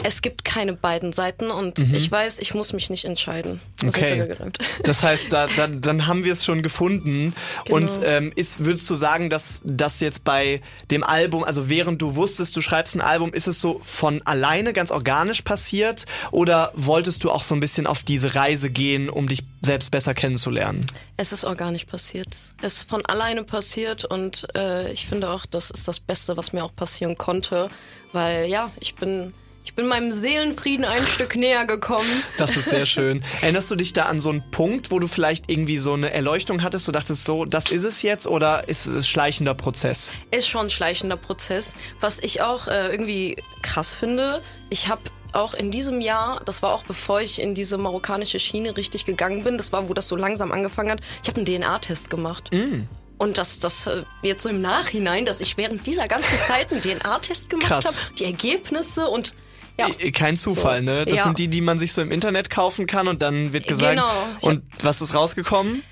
Es 0.02 0.22
gibt 0.22 0.44
keine 0.44 0.72
beiden 0.72 1.12
Seiten 1.12 1.50
und 1.50 1.78
mhm. 1.78 1.94
ich 1.94 2.10
weiß, 2.10 2.38
ich 2.40 2.52
muss 2.52 2.72
mich 2.72 2.90
nicht 2.90 3.04
entscheiden. 3.04 3.60
Das 3.78 3.94
okay. 3.94 4.34
Das 4.82 5.02
heißt, 5.02 5.32
da, 5.32 5.46
da, 5.46 5.66
dann 5.68 6.06
haben 6.06 6.24
wir 6.24 6.32
es 6.32 6.44
schon 6.44 6.62
gefunden. 6.62 7.32
Genau. 7.64 7.76
Und 7.76 8.00
ähm, 8.02 8.32
ist, 8.34 8.64
würdest 8.64 8.90
du 8.90 8.94
sagen, 8.94 9.30
dass 9.30 9.62
das 9.64 10.00
jetzt 10.00 10.24
bei 10.24 10.60
dem 10.90 11.04
Album, 11.04 11.44
also 11.44 11.68
während 11.68 12.02
du 12.02 12.16
wusstest, 12.16 12.56
du 12.56 12.60
schreibst 12.60 12.96
ein 12.96 13.00
Album, 13.00 13.32
ist 13.32 13.46
es 13.46 13.60
so 13.60 13.80
von 13.84 14.20
alleine 14.22 14.72
ganz 14.72 14.90
organisch 14.90 15.42
passiert 15.42 16.06
oder 16.32 16.72
wolltest 16.74 17.24
du 17.24 17.30
auch 17.30 17.42
so 17.42 17.54
ein 17.54 17.60
bisschen 17.60 17.86
auf 17.86 18.02
diese 18.02 18.34
Reise 18.34 18.70
gehen, 18.70 19.08
um 19.08 19.28
dich 19.28 19.44
selbst 19.62 19.90
besser 19.90 20.12
kennenzulernen? 20.12 20.86
Es 21.16 21.32
ist 21.32 21.44
organisch 21.44 21.84
passiert. 21.84 22.28
Es 22.60 22.78
ist 22.78 22.88
von 22.88 23.06
alleine 23.06 23.44
passiert 23.44 24.04
und 24.04 24.46
äh, 24.54 24.90
ich 24.92 25.06
finde 25.06 25.30
auch, 25.30 25.46
das 25.46 25.70
ist 25.70 25.86
das 25.88 26.00
Beste, 26.00 26.36
was 26.36 26.52
mir 26.52 26.64
auch 26.64 26.74
passieren 26.74 27.16
konnte, 27.16 27.68
weil 28.12 28.46
ja, 28.46 28.70
ich 28.80 28.94
bin 28.94 29.32
ich 29.64 29.74
bin 29.74 29.86
meinem 29.86 30.12
Seelenfrieden 30.12 30.84
ein 30.84 31.06
Stück 31.06 31.36
näher 31.36 31.64
gekommen. 31.64 32.22
Das 32.36 32.54
ist 32.54 32.66
sehr 32.66 32.84
schön. 32.84 33.24
Erinnerst 33.40 33.70
du 33.70 33.74
dich 33.74 33.94
da 33.94 34.04
an 34.04 34.20
so 34.20 34.28
einen 34.28 34.48
Punkt, 34.50 34.90
wo 34.90 34.98
du 34.98 35.08
vielleicht 35.08 35.50
irgendwie 35.50 35.78
so 35.78 35.94
eine 35.94 36.12
Erleuchtung 36.12 36.62
hattest? 36.62 36.86
Du 36.86 36.92
dachtest 36.92 37.24
so, 37.24 37.46
das 37.46 37.72
ist 37.72 37.82
es 37.82 38.02
jetzt 38.02 38.26
oder 38.26 38.68
ist 38.68 38.86
es 38.86 39.08
schleichender 39.08 39.54
Prozess? 39.54 40.12
Ist 40.30 40.48
schon 40.48 40.66
ein 40.66 40.70
schleichender 40.70 41.16
Prozess. 41.16 41.74
Was 41.98 42.20
ich 42.20 42.42
auch 42.42 42.68
äh, 42.68 42.90
irgendwie 42.90 43.42
krass 43.62 43.94
finde, 43.94 44.42
ich 44.68 44.88
habe 44.88 45.02
auch 45.32 45.54
in 45.54 45.70
diesem 45.70 46.00
Jahr, 46.02 46.42
das 46.44 46.62
war 46.62 46.74
auch 46.74 46.84
bevor 46.84 47.22
ich 47.22 47.40
in 47.40 47.54
diese 47.54 47.78
marokkanische 47.78 48.38
Schiene 48.38 48.76
richtig 48.76 49.06
gegangen 49.06 49.44
bin, 49.44 49.56
das 49.56 49.72
war, 49.72 49.88
wo 49.88 49.94
das 49.94 50.06
so 50.06 50.14
langsam 50.14 50.52
angefangen 50.52 50.90
hat, 50.90 51.00
ich 51.22 51.28
habe 51.28 51.40
einen 51.40 51.46
DNA-Test 51.46 52.10
gemacht. 52.10 52.50
Mm. 52.52 52.82
Und 53.16 53.38
das, 53.38 53.60
das 53.60 53.86
äh, 53.86 54.04
jetzt 54.22 54.42
so 54.42 54.50
im 54.50 54.60
Nachhinein, 54.60 55.24
dass 55.24 55.40
ich 55.40 55.56
während 55.56 55.86
dieser 55.86 56.06
ganzen 56.06 56.38
Zeit 56.40 56.70
einen 56.70 56.82
DNA-Test 56.82 57.48
gemacht 57.48 57.84
habe, 57.84 57.96
die 58.18 58.24
Ergebnisse 58.24 59.08
und 59.08 59.34
ja. 59.78 59.88
Äh, 59.98 60.12
kein 60.12 60.36
Zufall, 60.36 60.80
so. 60.80 60.84
ne? 60.84 61.04
Das 61.04 61.16
ja. 61.16 61.22
sind 61.24 61.38
die, 61.38 61.48
die 61.48 61.60
man 61.60 61.78
sich 61.78 61.92
so 61.92 62.02
im 62.02 62.10
Internet 62.10 62.50
kaufen 62.50 62.86
kann 62.86 63.08
und 63.08 63.22
dann 63.22 63.52
wird 63.52 63.66
gesagt. 63.66 63.92
Genau. 63.92 64.12
Und 64.42 64.62
was 64.82 65.00
ist 65.00 65.14
rausgekommen? 65.14 65.82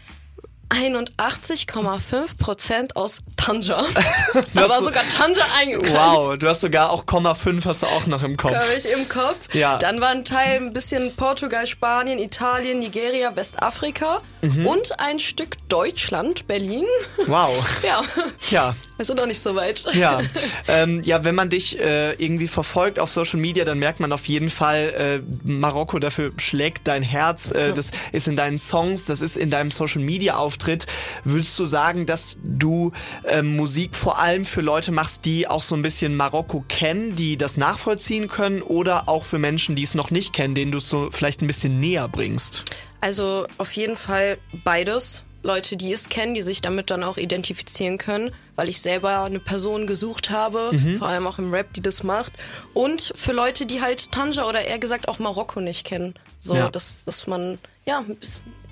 81,5 0.73 2.39
Prozent 2.39 2.97
aus 2.97 3.21
Tanja. 3.37 3.85
da 4.55 4.69
war 4.71 4.83
sogar 4.83 5.03
Tanja 5.15 5.45
eingekreist. 5.61 5.95
Wow, 5.95 6.39
du 6.39 6.49
hast 6.49 6.63
sogar 6.63 6.91
auch 6.91 7.05
0,5 7.05 7.65
hast 7.67 7.83
du 7.83 7.87
auch 7.87 8.07
noch 8.07 8.23
im 8.23 8.39
Kopf. 8.39 8.55
Habe 8.55 8.75
ich 8.79 8.91
im 8.91 9.07
Kopf. 9.07 9.55
Ja. 9.55 9.77
Dann 9.77 10.01
war 10.01 10.09
ein 10.09 10.25
Teil 10.25 10.57
ein 10.57 10.73
bisschen 10.73 11.15
Portugal, 11.15 11.67
Spanien, 11.67 12.19
Italien, 12.19 12.79
Nigeria, 12.79 13.37
Westafrika 13.37 14.23
mhm. 14.43 14.67
und 14.67 15.01
ein 15.01 15.19
Stück 15.19 15.57
Deutschland, 15.69 16.47
Berlin. 16.47 16.85
Wow. 17.27 17.63
ja. 17.83 18.03
Ja. 18.51 18.77
Sind 18.99 19.17
noch 19.17 19.27
nicht 19.27 19.43
so 19.43 19.57
weit. 19.57 19.83
Ja. 19.95 20.21
Ähm, 20.69 21.03
ja, 21.03 21.25
wenn 21.25 21.35
man 21.35 21.51
dich 21.51 21.81
äh, 21.81 22.13
irgendwie 22.13 22.47
verfolgt 22.47 23.01
auf 23.01 23.11
Social 23.11 23.41
Media, 23.41 23.65
dann 23.65 23.79
merkt 23.79 23.99
man 23.99 24.13
auf 24.13 24.27
jeden 24.27 24.49
Fall, 24.49 25.23
äh, 25.25 25.49
Marokko 25.49 25.99
dafür 25.99 26.31
schlägt 26.37 26.87
dein 26.87 27.03
Herz. 27.03 27.51
Äh, 27.51 27.73
das 27.73 27.91
ist 28.13 28.29
in 28.29 28.37
deinen 28.37 28.59
Songs, 28.59 29.05
das 29.05 29.21
ist 29.21 29.37
in 29.37 29.51
deinem 29.51 29.73
Social 29.73 30.03
Media 30.03 30.37
Auftritt. 30.37 30.87
Würdest 31.25 31.59
du 31.59 31.65
sagen, 31.65 32.07
dass 32.07 32.37
du 32.45 32.93
äh, 33.25 33.43
Musik 33.43 33.97
vor 33.97 34.21
allem 34.21 34.45
für 34.45 34.61
Leute 34.61 34.93
machst, 34.93 35.25
die 35.25 35.49
auch 35.49 35.63
so 35.63 35.75
ein 35.75 35.83
bisschen 35.83 36.15
Marokko 36.15 36.65
kennen, 36.69 37.17
die 37.17 37.37
das 37.37 37.57
nachvollziehen 37.57 38.29
können 38.29 38.63
oder 38.63 39.09
auch 39.09 39.25
für 39.25 39.39
Menschen, 39.39 39.75
die 39.75 39.83
es 39.83 39.95
noch 39.95 40.13
nicht 40.13 40.33
kennen, 40.33 40.55
denen 40.55 40.71
du 40.71 40.79
es 40.79 40.89
so 40.89 41.11
vielleicht 41.11 41.43
ein 41.43 41.49
bisschen 41.49 41.81
näher 41.81 42.09
bringst? 42.09 42.65
Also 43.03 43.47
auf 43.59 43.73
jeden 43.73 43.97
Fall 43.97 44.39
beides. 44.65 45.25
Leute, 45.43 45.77
die 45.77 45.93
es 45.93 46.09
kennen, 46.09 46.35
die 46.35 46.43
sich 46.43 46.61
damit 46.61 46.89
dann 46.89 47.03
auch 47.03 47.17
identifizieren 47.17 47.99
können, 47.99 48.33
weil 48.55 48.69
ich 48.69 48.81
selber 48.81 49.25
eine 49.25 49.41
Person 49.41 49.89
gesucht 49.89 50.31
habe, 50.31 50.71
mhm. 50.73 50.99
vor 50.99 51.09
allem 51.09 51.27
auch 51.27 51.41
im 51.41 51.53
Rap, 51.53 51.73
die 51.73 51.81
das 51.81 52.05
macht. 52.05 52.33
Und 52.75 53.13
für 53.17 53.33
Leute, 53.33 53.67
die 53.67 53.81
halt 53.81 54.13
Tanja 54.13 54.49
oder 54.49 54.65
eher 54.65 54.79
gesagt 54.79 55.09
auch 55.09 55.19
Marokko 55.19 55.59
nicht 55.61 55.85
kennen. 55.85 56.15
So, 56.45 56.57
ja. 56.57 56.69
dass, 56.69 57.05
dass 57.05 57.29
man, 57.29 57.59
ja, 57.87 58.05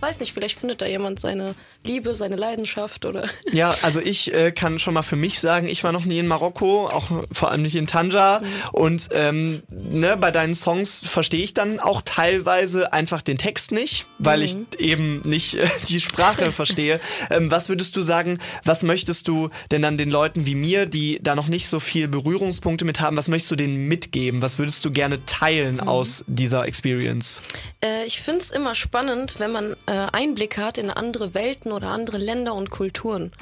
weiß 0.01 0.21
nicht, 0.21 0.33
vielleicht 0.33 0.59
findet 0.59 0.83
da 0.83 0.87
jemand 0.87 1.21
seine 1.21 1.55
Liebe, 1.85 2.15
seine 2.15 2.37
Leidenschaft 2.37 3.07
oder. 3.07 3.29
Ja, 3.53 3.75
also 3.83 4.01
ich 4.01 4.33
äh, 4.33 4.53
kann 4.53 4.79
schon 4.79 4.95
mal 4.95 5.03
für 5.03 5.17
mich 5.17 5.41
sagen, 5.41 5.67
ich 5.67 5.83
war 5.83 5.93
noch 5.93 6.05
nie 6.05 6.19
in 6.19 6.27
Marokko, 6.27 6.87
auch 6.87 7.11
vor 7.33 7.51
allem 7.51 7.63
nicht 7.63 7.75
in 7.75 7.87
Tanja. 7.87 8.41
Mhm. 8.41 8.47
Und 8.73 9.09
ähm, 9.13 9.63
ne, 9.69 10.17
bei 10.17 10.31
deinen 10.31 10.55
Songs 10.55 11.01
verstehe 11.01 11.43
ich 11.43 11.55
dann 11.55 11.81
auch 11.81 12.03
teilweise 12.05 12.93
einfach 12.93 13.23
den 13.23 13.39
Text 13.39 13.73
nicht, 13.73 14.07
weil 14.19 14.39
mhm. 14.39 14.45
ich 14.45 14.81
eben 14.81 15.23
nicht 15.25 15.55
äh, 15.55 15.69
die 15.89 16.01
Sprache 16.01 16.53
verstehe. 16.53 17.01
Ähm, 17.31 17.51
was 17.51 17.69
würdest 17.69 17.97
du 17.97 18.03
sagen, 18.03 18.39
was 18.65 18.83
möchtest 18.83 19.27
du 19.29 19.51
denn 19.71 19.83
dann 19.83 19.99
den 19.99 20.11
Leuten 20.11 20.47
wie 20.47 20.55
mir, 20.55 20.87
die 20.87 21.19
da 21.23 21.35
noch 21.35 21.49
nicht 21.49 21.69
so 21.69 21.81
viel 21.81 22.09
Berührungspunkte 22.09 22.85
mit 22.85 23.01
haben, 23.01 23.17
was 23.17 23.29
möchtest 23.29 23.53
du 23.53 23.57
denen 23.57 23.89
mitgeben? 23.89 24.43
Was 24.43 24.59
würdest 24.59 24.85
du 24.85 24.91
gerne 24.91 25.25
teilen 25.27 25.77
mhm. 25.77 25.89
aus 25.89 26.25
dieser 26.27 26.67
Experience? 26.67 27.43
Äh, 27.83 28.05
ich 28.05 28.21
finde 28.21 28.41
es 28.41 28.51
immer 28.51 28.75
spannend, 28.75 29.39
wenn 29.39 29.53
man 29.53 29.73
äh, 29.87 30.07
Einblick 30.13 30.59
hat 30.59 30.79
in 30.79 30.91
andere 30.91 31.35
Welten 31.35 31.73
oder 31.73 31.89
andere 31.89 32.19
Länder 32.19 32.55
und 32.55 32.71
Kulturen. 32.71 33.33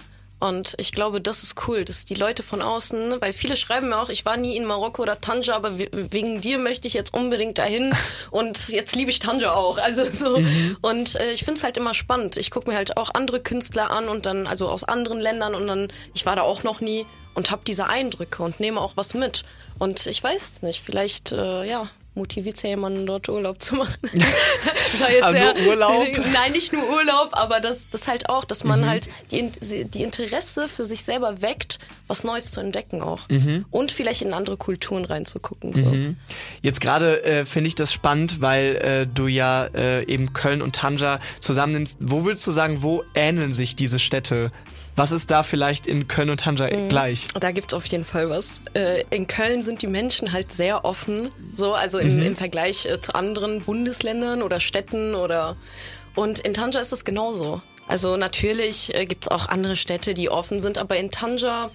Und 0.41 0.75
ich 0.79 0.93
glaube, 0.93 1.21
das 1.21 1.43
ist 1.43 1.67
cool, 1.67 1.85
dass 1.85 2.05
die 2.05 2.15
Leute 2.15 2.45
von 2.45 2.63
außen, 2.63 3.21
weil 3.21 3.33
viele 3.33 3.57
schreiben 3.57 3.89
mir 3.89 3.99
auch, 3.99 4.09
ich 4.09 4.25
war 4.25 4.37
nie 4.37 4.57
in 4.57 4.65
Marokko 4.65 5.03
oder 5.03 5.21
Tanja, 5.21 5.57
aber 5.57 5.79
wegen 5.79 6.41
dir 6.41 6.59
möchte 6.59 6.87
ich 6.87 6.95
jetzt 6.95 7.13
unbedingt 7.13 7.59
dahin 7.59 7.93
und 8.31 8.69
jetzt 8.69 8.95
liebe 8.95 9.11
ich 9.11 9.19
Tanja 9.19 9.53
auch. 9.53 9.79
Also 9.79 10.05
so. 10.07 10.39
Mhm. 10.39 10.77
Und 10.81 11.17
äh, 11.17 11.33
ich 11.33 11.45
finde 11.45 11.59
es 11.59 11.65
halt 11.65 11.77
immer 11.77 11.93
spannend. 11.93 12.37
Ich 12.37 12.53
gucke 12.53 12.71
mir 12.71 12.77
halt 12.77 12.97
auch 12.97 13.11
andere 13.15 13.41
Künstler 13.41 13.91
an 13.91 14.09
und 14.09 14.27
dann, 14.27 14.47
also 14.47 14.69
aus 14.69 14.85
anderen 14.85 15.19
Ländern 15.19 15.57
und 15.57 15.67
dann, 15.67 15.89
ich 16.15 16.25
war 16.25 16.37
da 16.37 16.43
auch 16.43 16.63
noch 16.63 16.81
nie 16.81 17.05
und 17.35 17.51
habe 17.51 17.63
diese 17.67 17.89
Eindrücke 17.89 18.43
und 18.43 18.61
nehme 18.61 18.81
auch 18.81 18.93
was 18.97 19.15
mit. 19.15 19.45
Und 19.81 20.07
ich 20.07 20.23
weiß 20.23 20.63
nicht, 20.63 20.83
vielleicht, 20.85 21.33
äh, 21.33 21.65
ja, 21.65 21.89
motiviert 22.19 22.63
ja 22.63 22.71
jemanden 22.71 23.07
dort 23.07 23.29
Urlaub 23.29 23.63
zu 23.63 23.77
machen. 23.77 23.97
das 24.13 25.11
jetzt 25.11 25.23
aber 25.23 25.39
nur 25.39 25.69
Urlaub? 25.69 26.07
Nein, 26.33 26.53
nicht 26.53 26.73
nur 26.73 26.83
Urlaub, 26.83 27.31
aber 27.33 27.61
das, 27.61 27.89
das 27.89 28.07
halt 28.07 28.29
auch, 28.29 28.45
dass 28.45 28.65
man 28.65 28.83
mhm. 28.83 28.87
halt 28.87 29.09
die, 29.31 29.51
die 29.85 30.03
Interesse 30.03 30.69
für 30.69 30.85
sich 30.85 31.05
selber 31.05 31.41
weckt, 31.41 31.79
was 32.07 32.25
Neues 32.25 32.51
zu 32.51 32.61
entdecken 32.61 33.01
auch. 33.01 33.29
Mhm. 33.29 33.65
Und 33.71 33.93
vielleicht 33.93 34.23
in 34.23 34.35
andere 34.35 34.57
Kulturen 34.57 35.05
reinzugucken. 35.05 35.75
So. 35.75 35.91
Mhm. 35.91 36.17
Jetzt 36.63 36.81
gerade 36.81 37.25
äh, 37.25 37.45
finde 37.45 37.69
ich 37.69 37.75
das 37.75 37.93
spannend, 37.93 38.41
weil 38.41 38.77
äh, 38.77 39.07
du 39.07 39.27
ja 39.27 39.67
äh, 39.67 40.05
eben 40.05 40.33
Köln 40.33 40.61
und 40.61 40.77
Tanja 40.77 41.21
zusammennimmst. 41.41 41.99
Wo 42.01 42.25
würdest 42.25 42.47
du 42.47 42.51
sagen, 42.51 42.83
wo 42.83 43.05
ähneln 43.15 43.55
sich 43.55 43.77
diese 43.77 43.99
Städte 43.99 44.51
was 44.99 45.13
ist 45.13 45.31
da 45.31 45.43
vielleicht 45.45 45.87
in 45.87 46.09
Köln 46.09 46.29
und 46.29 46.41
Tanja 46.41 46.67
mhm. 46.67 46.89
gleich? 46.89 47.29
Da 47.39 47.53
gibt 47.53 47.73
es 47.73 47.77
auf 47.77 47.87
jeden 47.87 48.05
Fall 48.05 48.29
was. 48.31 48.61
Äh, 48.75 49.05
in 49.11 49.29
Köln 49.29 49.63
sind 49.63 49.81
die 49.81 49.87
Menschen 49.87 50.33
halt 50.33 50.53
sehr 50.53 50.85
offen, 50.85 51.31
so 51.55 51.75
also 51.75 51.99
im, 51.99 52.17
mhm. 52.17 52.23
im 52.23 52.37
Vergleich 52.37 52.85
äh, 52.87 53.01
zu 53.01 53.15
anderen 53.15 53.61
Bundesländern 53.63 54.43
oder 54.43 54.59
Städten 54.61 55.15
oder 55.15 55.57
und 56.17 56.41
in 56.41 56.53
Tanja 56.53 56.81
ist 56.81 56.93
es 56.93 57.05
genauso. 57.05 57.63
Also 57.87 58.17
natürlich 58.17 58.93
äh, 58.95 59.07
gibt 59.07 59.27
es 59.27 59.31
auch 59.31 59.49
andere 59.49 59.77
Städte, 59.77 60.15
die 60.15 60.31
offen 60.31 60.59
sind, 60.59 60.79
aber 60.79 60.97
in 60.97 61.11
Tanja 61.13 61.71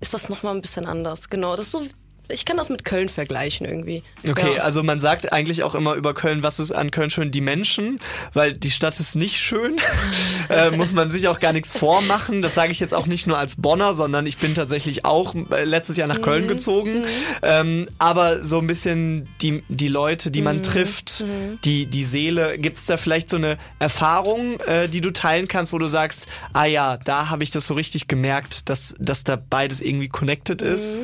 ist 0.00 0.14
das 0.14 0.28
nochmal 0.28 0.54
ein 0.54 0.62
bisschen 0.62 0.86
anders. 0.86 1.28
Genau, 1.28 1.56
das 1.56 1.66
ist 1.66 1.72
so 1.72 1.82
ich 2.28 2.44
kann 2.44 2.56
das 2.56 2.68
mit 2.68 2.84
Köln 2.84 3.08
vergleichen 3.08 3.66
irgendwie. 3.66 4.02
Okay, 4.28 4.56
ja. 4.56 4.62
also 4.62 4.82
man 4.82 5.00
sagt 5.00 5.32
eigentlich 5.32 5.62
auch 5.62 5.74
immer 5.74 5.94
über 5.94 6.14
Köln, 6.14 6.42
was 6.42 6.58
ist 6.58 6.72
an 6.72 6.90
Köln 6.90 7.10
schön? 7.10 7.30
Die 7.30 7.40
Menschen, 7.40 8.00
weil 8.34 8.52
die 8.52 8.70
Stadt 8.70 9.00
ist 9.00 9.16
nicht 9.16 9.38
schön. 9.38 9.76
äh, 10.50 10.70
muss 10.70 10.92
man 10.92 11.10
sich 11.10 11.28
auch 11.28 11.40
gar 11.40 11.52
nichts 11.52 11.76
vormachen. 11.76 12.42
Das 12.42 12.54
sage 12.54 12.70
ich 12.70 12.80
jetzt 12.80 12.92
auch 12.92 13.06
nicht 13.06 13.26
nur 13.26 13.38
als 13.38 13.56
Bonner, 13.56 13.94
sondern 13.94 14.26
ich 14.26 14.36
bin 14.36 14.54
tatsächlich 14.54 15.04
auch 15.04 15.34
äh, 15.34 15.64
letztes 15.64 15.96
Jahr 15.96 16.06
nach 16.06 16.18
mhm. 16.18 16.22
Köln 16.22 16.48
gezogen. 16.48 17.00
Mhm. 17.00 17.04
Ähm, 17.42 17.86
aber 17.98 18.44
so 18.44 18.58
ein 18.58 18.66
bisschen 18.66 19.28
die, 19.40 19.62
die 19.68 19.88
Leute, 19.88 20.30
die 20.30 20.42
man 20.42 20.58
mhm. 20.58 20.62
trifft, 20.62 21.24
mhm. 21.26 21.58
die, 21.64 21.86
die 21.86 22.04
Seele, 22.04 22.58
gibt 22.58 22.76
es 22.76 22.86
da 22.86 22.98
vielleicht 22.98 23.30
so 23.30 23.36
eine 23.36 23.56
Erfahrung, 23.78 24.60
äh, 24.60 24.88
die 24.88 25.00
du 25.00 25.12
teilen 25.12 25.48
kannst, 25.48 25.72
wo 25.72 25.78
du 25.78 25.86
sagst, 25.86 26.26
ah 26.52 26.66
ja, 26.66 26.98
da 26.98 27.30
habe 27.30 27.42
ich 27.42 27.50
das 27.50 27.66
so 27.66 27.74
richtig 27.74 28.06
gemerkt, 28.06 28.68
dass, 28.68 28.94
dass 28.98 29.24
da 29.24 29.36
beides 29.36 29.80
irgendwie 29.80 30.08
connected 30.08 30.60
ist? 30.60 31.00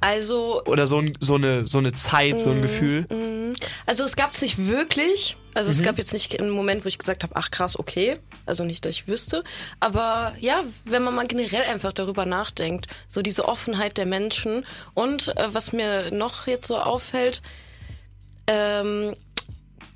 Mhm. 0.00 0.08
Also. 0.08 0.62
Oder 0.64 0.86
so, 0.86 0.98
ein, 0.98 1.16
so, 1.20 1.34
eine, 1.34 1.66
so 1.66 1.78
eine 1.78 1.92
Zeit, 1.92 2.36
mm, 2.36 2.38
so 2.38 2.50
ein 2.50 2.58
mm, 2.58 2.62
Gefühl? 2.62 3.00
Mm. 3.02 3.54
Also 3.86 4.04
es 4.04 4.16
gab 4.16 4.34
es 4.34 4.42
nicht 4.42 4.66
wirklich. 4.66 5.36
Also 5.54 5.70
mhm. 5.70 5.76
es 5.76 5.82
gab 5.82 5.98
jetzt 5.98 6.12
nicht 6.12 6.38
einen 6.38 6.50
Moment, 6.50 6.84
wo 6.84 6.88
ich 6.88 6.98
gesagt 6.98 7.24
habe, 7.24 7.34
ach 7.36 7.50
krass, 7.50 7.78
okay. 7.78 8.18
Also 8.46 8.64
nicht, 8.64 8.84
dass 8.84 8.92
ich 8.92 9.08
wüsste. 9.08 9.42
Aber 9.80 10.32
ja, 10.40 10.62
wenn 10.84 11.02
man 11.02 11.14
mal 11.14 11.26
generell 11.26 11.62
einfach 11.62 11.92
darüber 11.92 12.26
nachdenkt, 12.26 12.86
so 13.08 13.22
diese 13.22 13.46
Offenheit 13.48 13.96
der 13.98 14.06
Menschen. 14.06 14.64
Und 14.94 15.36
äh, 15.36 15.52
was 15.52 15.72
mir 15.72 16.10
noch 16.12 16.46
jetzt 16.46 16.68
so 16.68 16.78
auffällt, 16.78 17.42
ähm, 18.46 19.14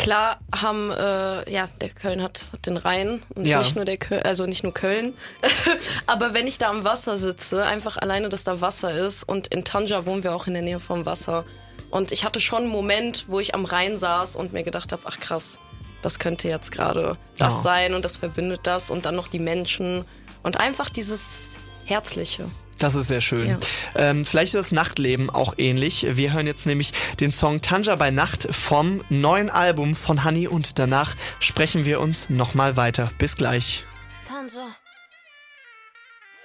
Klar 0.02 0.40
haben, 0.52 0.90
äh, 0.90 1.48
ja, 1.48 1.68
der 1.80 1.90
Köln 1.90 2.22
hat, 2.22 2.42
hat 2.52 2.66
den 2.66 2.76
Rhein 2.76 3.22
und 3.36 3.46
ja. 3.46 3.58
nicht 3.60 3.76
nur 3.76 3.84
der 3.84 3.98
Köln, 3.98 4.22
also 4.22 4.46
nicht 4.46 4.64
nur 4.64 4.74
Köln. 4.74 5.14
Aber 6.06 6.34
wenn 6.34 6.48
ich 6.48 6.58
da 6.58 6.70
am 6.70 6.82
Wasser 6.82 7.16
sitze, 7.16 7.64
einfach 7.64 7.98
alleine, 7.98 8.28
dass 8.28 8.42
da 8.42 8.60
Wasser 8.60 8.92
ist 8.92 9.22
und 9.22 9.46
in 9.48 9.64
Tanja 9.64 10.04
wohnen 10.04 10.24
wir 10.24 10.34
auch 10.34 10.48
in 10.48 10.54
der 10.54 10.62
Nähe 10.62 10.80
vom 10.80 11.06
Wasser. 11.06 11.44
Und 11.90 12.10
ich 12.10 12.24
hatte 12.24 12.40
schon 12.40 12.62
einen 12.62 12.72
Moment, 12.72 13.26
wo 13.28 13.38
ich 13.38 13.54
am 13.54 13.64
Rhein 13.64 13.96
saß 13.96 14.34
und 14.34 14.52
mir 14.52 14.64
gedacht 14.64 14.90
habe, 14.90 15.02
ach 15.04 15.20
krass, 15.20 15.60
das 16.02 16.18
könnte 16.18 16.48
jetzt 16.48 16.72
gerade 16.72 17.16
das 17.38 17.54
oh. 17.60 17.62
sein 17.62 17.94
und 17.94 18.04
das 18.04 18.16
verbindet 18.16 18.62
das 18.64 18.90
und 18.90 19.06
dann 19.06 19.14
noch 19.14 19.28
die 19.28 19.38
Menschen 19.38 20.04
und 20.42 20.58
einfach 20.58 20.90
dieses 20.90 21.52
Herzliche. 21.84 22.50
Das 22.82 22.96
ist 22.96 23.06
sehr 23.06 23.20
schön. 23.20 23.48
Ja. 23.48 23.58
Ähm, 23.94 24.24
vielleicht 24.24 24.54
ist 24.54 24.58
das 24.58 24.72
Nachtleben 24.72 25.30
auch 25.30 25.54
ähnlich. 25.56 26.04
Wir 26.16 26.32
hören 26.32 26.48
jetzt 26.48 26.66
nämlich 26.66 26.92
den 27.20 27.30
Song 27.30 27.60
Tanja 27.60 27.94
bei 27.94 28.10
Nacht 28.10 28.48
vom 28.52 29.04
neuen 29.08 29.50
Album 29.50 29.94
von 29.94 30.24
Honey 30.24 30.48
und 30.48 30.80
danach 30.80 31.14
sprechen 31.38 31.84
wir 31.84 32.00
uns 32.00 32.28
nochmal 32.28 32.76
weiter. 32.76 33.12
Bis 33.18 33.36
gleich. 33.36 33.84
Tanja 34.28 34.66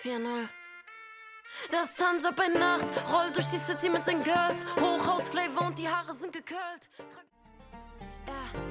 4-0 0.03 0.09
das 1.71 1.95
Tanja 1.95 2.29
bei 2.31 2.47
Nacht 2.59 2.85
rollt 3.11 3.35
durch 3.35 3.47
die 3.47 3.57
City 3.57 3.89
mit 3.89 4.05
den 4.05 4.23
Girls. 4.23 4.63
Hochhausflavor 4.79 5.67
und 5.67 5.79
die 5.79 5.87
Haare 5.87 6.13
sind 6.13 6.31
gekölt. 6.31 6.89
Ja. 8.27 8.33
Honey. 8.53 8.66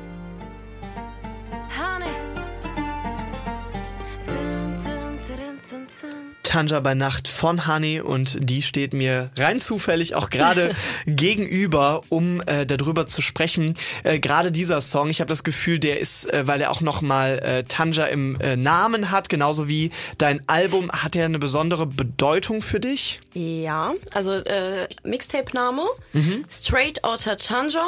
Tanja 6.42 6.80
bei 6.80 6.94
Nacht 6.94 7.26
von 7.26 7.66
Honey 7.66 8.00
und 8.00 8.38
die 8.40 8.62
steht 8.62 8.92
mir 8.92 9.30
rein 9.36 9.58
zufällig 9.58 10.14
auch 10.14 10.30
gerade 10.30 10.74
gegenüber, 11.06 12.02
um 12.08 12.40
äh, 12.46 12.64
darüber 12.64 13.06
zu 13.06 13.20
sprechen. 13.20 13.74
Äh, 14.04 14.20
gerade 14.20 14.52
dieser 14.52 14.80
Song, 14.80 15.10
ich 15.10 15.20
habe 15.20 15.28
das 15.28 15.42
Gefühl, 15.42 15.80
der 15.80 15.98
ist, 15.98 16.32
äh, 16.32 16.46
weil 16.46 16.60
er 16.60 16.70
auch 16.70 16.80
nochmal 16.80 17.40
äh, 17.40 17.64
Tanja 17.64 18.06
im 18.06 18.40
äh, 18.40 18.56
Namen 18.56 19.10
hat, 19.10 19.28
genauso 19.28 19.66
wie 19.66 19.90
dein 20.18 20.40
Album, 20.48 20.90
hat 20.92 21.16
er 21.16 21.24
eine 21.24 21.40
besondere 21.40 21.84
Bedeutung 21.84 22.62
für 22.62 22.78
dich? 22.78 23.18
Ja, 23.34 23.94
also 24.12 24.32
äh, 24.32 24.88
Mixtape-Name, 25.02 25.82
mhm. 26.12 26.44
Straight 26.48 27.02
Outer 27.02 27.36
Tanja 27.36 27.86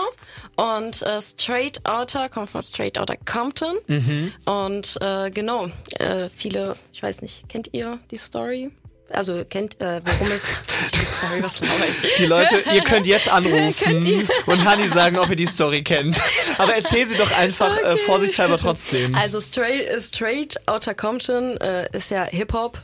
und 0.57 1.03
äh, 1.03 1.21
Straight 1.21 1.81
Outer 1.87 2.29
kommt 2.29 2.51
von 2.51 2.63
Straight 2.63 2.99
Outer 2.99 3.17
Compton 3.17 3.77
mhm. 3.87 4.33
und 4.45 4.99
äh, 5.01 5.31
genau, 5.31 5.69
äh, 5.99 6.29
viele, 6.35 6.77
ich 6.93 7.03
weiß 7.03 7.23
nicht, 7.23 7.49
kennt 7.49 7.68
ihr 7.73 7.99
die 8.11 8.17
Story? 8.17 8.71
Also 9.11 9.43
kennt, 9.49 9.81
äh, 9.81 10.01
worum 10.05 10.27
es 10.29 10.43
die 10.93 11.05
Story, 11.07 11.43
was 11.43 11.61
ich? 11.61 12.15
Die 12.17 12.27
Leute, 12.27 12.63
ihr 12.75 12.83
könnt 12.83 13.07
jetzt 13.07 13.29
anrufen 13.33 13.75
könnt 13.79 14.29
und 14.47 14.65
Hani 14.65 14.89
sagen, 14.89 15.19
ob 15.19 15.31
ihr 15.31 15.37
die 15.37 15.47
Story 15.47 15.83
kennt. 15.83 16.21
Aber 16.59 16.75
erzähl 16.75 17.07
sie 17.07 17.17
doch 17.17 17.37
einfach 17.39 17.75
äh, 17.77 17.81
okay. 17.81 17.95
äh, 17.95 17.97
vorsichtshalber 17.97 18.59
trotzdem. 18.59 19.15
Also 19.15 19.41
Straight, 19.41 20.03
Straight 20.03 20.61
Outta 20.67 20.93
Compton 20.93 21.57
äh, 21.57 21.89
ist 21.97 22.11
ja 22.11 22.25
Hip-Hop 22.25 22.83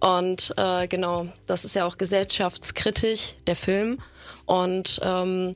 und 0.00 0.54
äh, 0.56 0.88
genau, 0.88 1.28
das 1.46 1.64
ist 1.64 1.74
ja 1.74 1.84
auch 1.84 1.98
gesellschaftskritisch, 1.98 3.34
der 3.46 3.56
Film. 3.56 4.00
Und 4.46 4.98
ähm, 5.02 5.54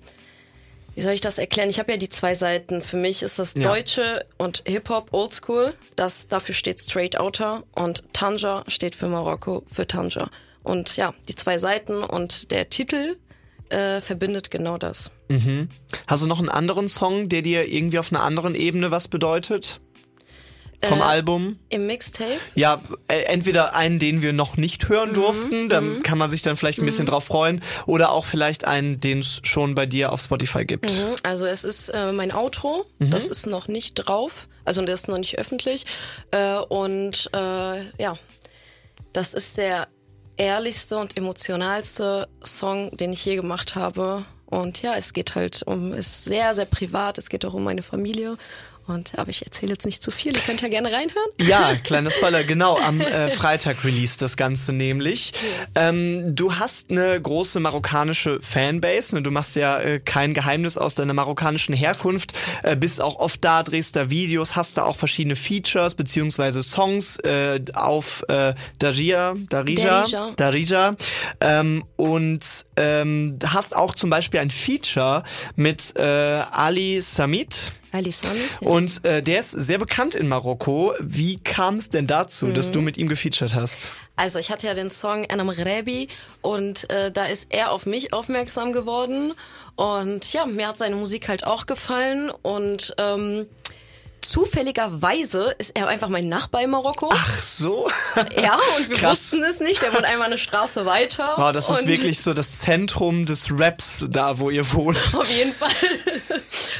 wie 0.95 1.03
soll 1.03 1.13
ich 1.13 1.21
das 1.21 1.39
erklären? 1.39 1.71
Ich 1.71 1.79
habe 1.79 1.93
ja 1.93 1.99
die 1.99 2.09
zwei 2.09 2.35
Seiten. 2.35 2.83
Für 2.83 2.97
mich 2.97 3.23
ist 3.23 3.39
das 3.39 3.55
Deutsche 3.55 4.27
und 4.39 4.63
Hip-Hop 4.67 5.13
Oldschool. 5.13 5.75
Das, 5.97 6.29
dafür 6.29 6.55
steht 6.55 6.81
Straight 6.81 7.19
Outer 7.19 7.65
und 7.73 8.05
Tanja 8.13 8.65
steht 8.69 8.95
für 8.95 9.09
Marokko, 9.09 9.65
für 9.71 9.87
Tanja. 9.87 10.29
Und 10.63 10.97
ja, 10.97 11.15
die 11.29 11.35
zwei 11.35 11.59
Seiten 11.59 12.03
und 12.03 12.51
der 12.51 12.71
Titel 12.71 13.17
äh, 13.69 14.01
verbindet 14.01 14.51
genau 14.51 14.79
das. 14.79 15.11
Mhm. 15.29 15.69
Hast 16.07 16.23
du 16.23 16.27
noch 16.27 16.39
einen 16.39 16.49
anderen 16.49 16.89
Song, 16.89 17.29
der 17.29 17.43
dir 17.43 17.67
irgendwie 17.67 17.99
auf 17.99 18.13
einer 18.13 18.23
anderen 18.23 18.55
Ebene 18.55 18.91
was 18.91 19.09
bedeutet? 19.09 19.81
Vom 20.85 21.01
äh, 21.01 21.03
Album. 21.03 21.59
Im 21.69 21.87
Mixtape? 21.87 22.39
Ja, 22.55 22.81
äh, 23.09 23.23
entweder 23.23 23.75
einen, 23.75 23.99
den 23.99 24.23
wir 24.23 24.33
noch 24.33 24.57
nicht 24.57 24.89
hören 24.89 25.11
mhm, 25.11 25.15
durften, 25.15 25.69
dann 25.69 25.97
mhm. 25.97 26.03
kann 26.03 26.19
man 26.19 26.31
sich 26.31 26.43
dann 26.43 26.57
vielleicht 26.57 26.79
ein 26.79 26.87
bisschen 26.87 27.05
mhm. 27.05 27.11
drauf 27.11 27.25
freuen, 27.25 27.63
oder 27.87 28.11
auch 28.13 28.25
vielleicht 28.25 28.67
einen, 28.67 29.01
den 29.01 29.21
es 29.21 29.41
schon 29.43 29.75
bei 29.75 29.87
dir 29.87 30.13
auf 30.13 30.21
Spotify 30.21 30.65
gibt. 30.65 30.93
Mhm. 30.93 31.15
Also 31.23 31.47
es 31.47 31.65
ist 31.65 31.89
äh, 31.89 32.13
mein 32.13 32.33
Outro, 32.33 32.87
das 32.99 33.27
ist 33.27 33.47
noch 33.47 33.69
nicht 33.69 33.95
drauf, 33.95 34.49
also 34.65 34.83
der 34.83 34.95
ist 34.95 35.09
noch 35.09 35.19
nicht 35.19 35.39
öffentlich. 35.39 35.87
Äh, 36.31 36.57
und 36.57 37.31
äh, 37.35 37.85
ja, 38.01 38.17
das 39.13 39.35
ist 39.35 39.59
der 39.59 39.89
ehrlichste 40.37 40.99
und 40.99 41.17
emotionalste 41.17 42.29
Song, 42.45 42.97
den 42.97 43.13
ich 43.13 43.25
je 43.25 43.37
gemacht 43.37 43.75
habe. 43.75 44.25
Und 44.47 44.83
ja, 44.83 44.95
es 44.95 45.13
geht 45.13 45.35
halt 45.35 45.63
um, 45.65 45.93
ist 45.93 46.25
sehr, 46.25 46.55
sehr 46.55 46.67
privat, 46.67 47.19
es 47.19 47.29
geht 47.29 47.45
auch 47.45 47.55
um 47.55 47.65
meine 47.65 47.83
Familie 47.83 48.37
und 48.87 49.19
aber 49.19 49.31
ich 49.31 49.45
erzähle 49.45 49.73
jetzt 49.73 49.87
nicht 49.87 50.03
zu 50.03 50.11
viel, 50.11 50.35
ihr 50.35 50.41
könnt 50.41 50.61
ja 50.61 50.69
gerne 50.69 50.93
reinhören. 50.93 51.31
Ja, 51.41 51.75
kleiner 51.85 52.11
Spoiler, 52.11 52.45
genau, 52.45 52.79
am 52.79 53.01
äh, 53.01 53.31
Freitag 53.31 53.85
release 53.85 54.19
das 54.19 54.37
Ganze 54.37 54.73
nämlich. 54.73 55.33
Yes. 55.33 55.41
Ähm, 55.75 56.35
du 56.35 56.55
hast 56.55 56.91
eine 56.91 57.21
große 57.21 57.61
marokkanische 57.61 58.41
Fanbase, 58.41 59.17
ne? 59.17 59.23
du 59.23 59.31
machst 59.31 59.57
ja 59.57 59.81
äh, 59.81 60.01
kein 60.01 60.35
Geheimnis 60.35 60.77
aus 60.77 60.95
deiner 60.95 61.15
marokkanischen 61.15 61.75
Herkunft, 61.75 62.33
äh, 62.63 62.77
bist 62.77 63.01
auch 63.01 63.17
oft 63.17 63.45
da, 63.45 63.63
drehst 63.63 63.97
da 63.97 64.11
Videos, 64.11 64.57
hast 64.57 64.79
da 64.79 64.85
auch 64.85 64.97
verschiedene 64.97 65.37
Features 65.37 65.95
beziehungsweise 65.95 66.63
Songs 66.63 67.19
äh, 67.21 67.61
auf 67.75 68.25
äh, 68.29 68.55
Darija, 68.79 69.35
Darija, 69.49 70.03
Darija, 70.03 70.31
Darija 70.37 70.97
ähm, 71.41 71.85
und 71.97 72.45
ähm, 72.77 73.39
hast 73.45 73.75
auch 73.75 73.95
zum 73.95 74.11
Beispiel 74.11 74.41
ein 74.41 74.51
Feature 74.51 75.23
mit 75.57 75.95
äh, 75.97 76.03
Ali 76.03 77.01
Samit. 77.03 77.73
Und 78.61 79.05
äh, 79.05 79.23
der 79.23 79.41
ist 79.41 79.51
sehr 79.51 79.79
bekannt 79.79 80.15
in 80.15 80.29
Marokko. 80.29 80.95
Wie 81.01 81.37
kam 81.37 81.77
es 81.77 81.91
denn 81.91 82.07
dazu, 82.07 82.47
mhm. 82.47 82.55
dass 82.55 82.71
du 82.71 82.81
mit 82.81 82.97
ihm 82.97 83.09
gefeatured 83.09 83.55
hast? 83.55 83.93
Also 84.17 84.39
ich 84.39 84.51
hatte 84.51 84.67
ja 84.67 84.75
den 84.75 84.91
Song 84.91 85.27
Anam 85.31 85.49
Rebi 85.49 86.09
und 86.41 86.89
äh, 86.91 87.11
da 87.11 87.27
ist 87.27 87.49
er 87.51 87.73
auf 87.73 87.87
mich 87.87 88.13
aufmerksam 88.13 88.73
geworden 88.73 89.33
und 89.77 90.33
ja, 90.33 90.47
mir 90.47 90.69
hat 90.69 90.79
seine 90.79 90.97
Musik 90.97 91.29
halt 91.29 91.45
auch 91.45 91.67
gefallen 91.67 92.31
und 92.31 92.95
ähm, 92.99 93.47
zufälligerweise 94.25 95.55
ist 95.59 95.71
er 95.77 95.89
einfach 95.89 96.09
mein 96.09 96.29
Nachbar 96.29 96.63
in 96.63 96.71
Marokko. 96.71 97.11
Ach 97.13 97.45
so. 97.45 97.89
Ja, 98.37 98.59
und 98.79 98.89
wir 98.89 98.97
Krass. 98.97 99.33
wussten 99.33 99.43
es 99.45 99.61
nicht. 99.61 99.83
Er 99.83 99.93
wohnt 99.93 100.05
einmal 100.05 100.27
eine 100.27 100.39
Straße 100.39 100.87
weiter. 100.87 101.35
Wow, 101.37 101.53
das 101.53 101.69
ist 101.69 101.87
wirklich 101.87 102.21
so 102.21 102.33
das 102.33 102.57
Zentrum 102.57 103.27
des 103.27 103.49
Raps 103.51 104.05
da, 104.09 104.39
wo 104.39 104.51
ihr 104.51 104.73
wohnt. 104.73 104.99
Auf 105.15 105.29
jeden 105.29 105.53
Fall. 105.53 105.71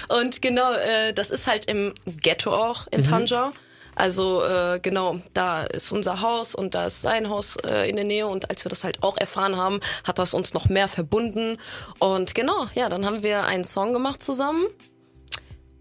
Und 0.09 0.43
genau, 0.43 0.73
äh, 0.73 1.13
das 1.13 1.31
ist 1.31 1.47
halt 1.47 1.67
im 1.67 1.95
Ghetto 2.07 2.53
auch 2.53 2.87
in 2.91 3.01
mhm. 3.01 3.05
Tanja. 3.05 3.53
Also 3.95 4.43
äh, 4.45 4.81
genau, 4.81 5.21
da 5.35 5.65
ist 5.65 5.93
unser 5.93 6.21
Haus 6.21 6.55
und 6.55 6.75
da 6.75 6.87
ist 6.87 7.03
sein 7.03 7.29
Haus 7.29 7.57
äh, 7.57 7.89
in 7.89 7.97
der 7.97 8.05
Nähe 8.05 8.27
und 8.27 8.51
als 8.51 8.65
wir 8.65 8.71
das 8.71 8.83
halt 8.83 9.03
auch 9.03 9.17
erfahren 9.17 9.57
haben, 9.57 9.81
hat 10.03 10.19
das 10.19 10.35
uns 10.35 10.53
noch 10.53 10.69
mehr 10.69 10.89
verbunden 10.89 11.59
und 12.01 12.35
genau, 12.35 12.67
ja, 12.75 12.89
dann 12.89 13.07
haben 13.07 13.23
wir 13.23 13.45
einen 13.45 13.65
Song 13.65 13.93
gemacht 13.93 14.23
zusammen 14.23 14.67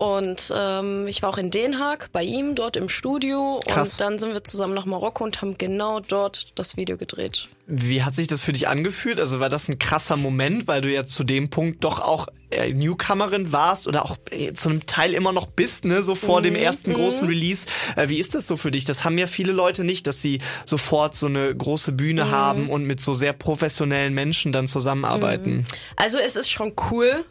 und 0.04 0.52
ähm, 0.54 1.08
ich 1.08 1.22
war 1.22 1.30
auch 1.30 1.38
in 1.38 1.50
Den 1.50 1.80
Haag 1.80 2.10
bei 2.12 2.24
ihm 2.24 2.56
dort 2.56 2.76
im 2.76 2.90
Studio 2.90 3.62
Krass. 3.66 3.94
und 3.94 4.02
dann 4.02 4.20
sind 4.20 4.34
wir 4.34 4.44
zusammen 4.44 4.74
nach 4.74 4.86
Marokko 4.86 5.24
und 5.24 5.42
haben 5.42 5.58
genau 5.58 6.02
dort 6.02 6.48
das 6.56 6.76
Video 6.76 6.98
gedreht. 6.98 7.48
Wie 7.68 8.04
hat 8.04 8.14
sich 8.14 8.28
das 8.28 8.44
für 8.44 8.52
dich 8.52 8.68
angefühlt? 8.68 9.18
Also 9.18 9.40
war 9.40 9.48
das 9.48 9.70
ein 9.70 9.80
krasser 9.80 10.18
Moment, 10.18 10.68
weil 10.68 10.82
du 10.82 10.92
ja 10.92 11.06
zu 11.06 11.24
dem 11.24 11.50
Punkt 11.50 11.86
doch 11.86 12.02
auch 12.02 12.28
äh, 12.50 12.74
Newcomerin 12.74 13.54
warst 13.54 13.88
oder 13.88 14.04
auch 14.04 14.18
äh, 14.30 14.52
zu 14.52 14.68
einem 14.68 14.86
Teil 14.86 15.14
immer 15.14 15.32
noch 15.32 15.46
bist, 15.46 15.86
ne, 15.86 16.04
so 16.04 16.16
vor 16.16 16.42
mhm. 16.42 16.44
dem 16.44 16.56
ersten 16.56 16.90
mhm. 16.90 16.96
großen 16.96 17.26
Release. 17.26 17.66
Äh, 17.96 18.10
wie 18.10 18.20
ist 18.20 18.36
das 18.36 18.46
so 18.46 18.58
für 18.58 18.72
dich? 18.72 18.84
Das 18.84 19.06
haben 19.06 19.18
ja 19.18 19.26
viele 19.26 19.54
Leute 19.54 19.86
nicht, 19.86 20.06
dass 20.06 20.22
sie 20.22 20.42
sofort 20.66 21.16
so 21.16 21.28
eine 21.28 21.56
große 21.56 21.94
Bühne 21.94 22.26
mhm. 22.26 22.32
haben 22.32 22.70
und 22.70 22.84
mit 22.84 23.00
so 23.00 23.14
sehr 23.14 23.32
professionellen 23.32 24.14
Menschen 24.14 24.52
dann 24.52 24.68
zusammenarbeiten. 24.68 25.60
Mhm. 25.60 25.66
Also 25.96 26.18
es 26.18 26.36
ist 26.36 26.52
schon 26.52 26.74
cool, 26.92 27.24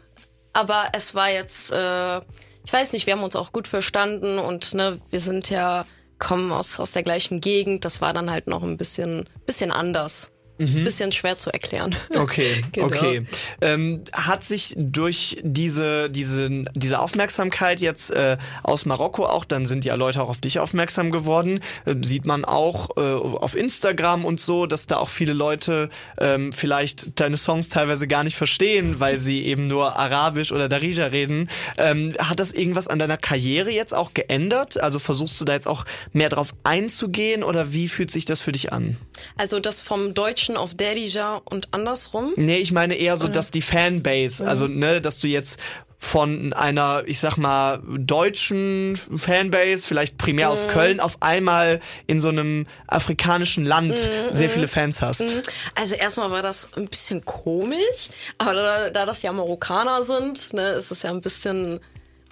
aber 0.53 0.85
es 0.93 1.13
war 1.13 1.29
jetzt 1.29 1.71
äh, 1.71 2.21
ich 2.65 2.73
weiß 2.73 2.93
nicht, 2.93 3.05
wir 3.05 3.13
haben 3.13 3.23
uns 3.23 3.35
auch 3.35 3.51
gut 3.51 3.67
verstanden 3.67 4.39
und 4.39 4.73
ne, 4.73 4.99
wir 5.09 5.19
sind 5.19 5.49
ja, 5.49 5.85
kommen 6.19 6.51
aus, 6.51 6.79
aus 6.79 6.91
der 6.91 7.03
gleichen 7.03 7.41
Gegend. 7.41 7.85
Das 7.85 8.01
war 8.01 8.13
dann 8.13 8.29
halt 8.29 8.47
noch 8.47 8.63
ein 8.63 8.77
bisschen, 8.77 9.25
bisschen 9.45 9.71
anders. 9.71 10.32
Mhm. 10.57 10.67
Ist 10.67 10.77
ein 10.77 10.83
bisschen 10.83 11.11
schwer 11.11 11.37
zu 11.37 11.51
erklären. 11.51 11.95
Okay, 12.23 12.63
genau. 12.71 12.87
okay. 12.87 13.25
Ähm, 13.59 14.03
hat 14.13 14.45
sich 14.45 14.73
durch 14.77 15.39
diese, 15.41 16.09
diese, 16.09 16.63
diese 16.73 16.99
Aufmerksamkeit 16.99 17.81
jetzt 17.81 18.11
äh, 18.11 18.37
aus 18.61 18.85
Marokko 18.85 19.25
auch, 19.25 19.45
dann 19.45 19.65
sind 19.65 19.83
ja 19.83 19.95
Leute 19.95 20.21
auch 20.21 20.29
auf 20.29 20.39
dich 20.39 20.59
aufmerksam 20.59 21.11
geworden, 21.11 21.59
äh, 21.85 21.95
sieht 22.01 22.25
man 22.25 22.45
auch 22.45 22.95
äh, 22.95 23.01
auf 23.01 23.55
Instagram 23.55 24.25
und 24.25 24.39
so, 24.39 24.67
dass 24.67 24.85
da 24.85 24.97
auch 24.97 25.09
viele 25.09 25.33
Leute 25.33 25.89
ähm, 26.17 26.53
vielleicht 26.53 27.19
deine 27.19 27.35
Songs 27.35 27.69
teilweise 27.69 28.07
gar 28.07 28.23
nicht 28.23 28.37
verstehen, 28.37 28.99
weil 28.99 29.19
sie 29.19 29.43
eben 29.43 29.67
nur 29.67 29.97
Arabisch 29.97 30.51
oder 30.51 30.69
Darija 30.69 31.07
reden. 31.07 31.49
Ähm, 31.77 32.13
hat 32.19 32.39
das 32.39 32.51
irgendwas 32.51 32.87
an 32.87 32.99
deiner 32.99 33.17
Karriere 33.17 33.71
jetzt 33.71 33.93
auch 33.93 34.13
geändert? 34.13 34.79
Also 34.79 34.99
versuchst 34.99 35.41
du 35.41 35.45
da 35.45 35.53
jetzt 35.53 35.67
auch 35.67 35.85
mehr 36.13 36.29
drauf 36.29 36.53
einzugehen 36.63 37.43
oder 37.43 37.73
wie 37.73 37.87
fühlt 37.89 38.11
sich 38.11 38.25
das 38.25 38.39
für 38.39 38.51
dich 38.51 38.71
an? 38.71 38.97
Also 39.35 39.59
das 39.59 39.81
vom 39.81 40.13
Deutschen 40.13 40.42
Deutschen 40.43 40.57
auf 40.57 40.75
Derija 40.75 41.41
und 41.45 41.69
andersrum? 41.71 42.33
Nee, 42.35 42.57
ich 42.57 42.73
meine 42.73 42.95
eher 42.95 43.15
so, 43.15 43.27
dass 43.27 43.49
die 43.49 43.61
Fanbase, 43.61 44.43
mhm. 44.43 44.49
also 44.49 44.67
ne, 44.67 44.99
dass 44.99 45.19
du 45.19 45.27
jetzt 45.27 45.57
von 45.97 46.51
einer, 46.51 47.03
ich 47.05 47.21
sag 47.21 47.37
mal, 47.37 47.81
deutschen 47.87 48.99
Fanbase, 49.15 49.87
vielleicht 49.87 50.17
primär 50.17 50.47
mhm. 50.47 50.51
aus 50.51 50.67
Köln, 50.67 50.99
auf 50.99 51.21
einmal 51.21 51.79
in 52.07 52.19
so 52.19 52.27
einem 52.27 52.67
afrikanischen 52.87 53.65
Land 53.65 53.91
mhm. 53.91 54.33
sehr 54.33 54.49
viele 54.49 54.67
Fans 54.67 55.01
hast. 55.01 55.21
Mhm. 55.21 55.41
Also 55.75 55.95
erstmal 55.95 56.29
war 56.29 56.41
das 56.41 56.67
ein 56.75 56.89
bisschen 56.89 57.23
komisch, 57.23 58.09
aber 58.37 58.53
da, 58.53 58.89
da 58.89 59.05
das 59.05 59.21
ja 59.21 59.31
Marokkaner 59.31 60.03
sind, 60.03 60.51
ne, 60.51 60.71
ist 60.71 60.91
es 60.91 61.03
ja 61.03 61.09
ein 61.09 61.21
bisschen 61.21 61.79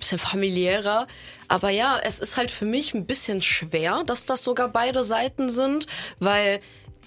bisschen 0.01 0.19
familiärer. 0.19 1.07
Aber 1.47 1.69
ja, 1.69 1.99
es 2.03 2.19
ist 2.19 2.35
halt 2.35 2.51
für 2.51 2.65
mich 2.65 2.93
ein 2.93 3.05
bisschen 3.05 3.41
schwer, 3.41 4.03
dass 4.05 4.25
das 4.25 4.43
sogar 4.43 4.67
beide 4.69 5.03
Seiten 5.03 5.47
sind, 5.47 5.85
weil 6.19 6.59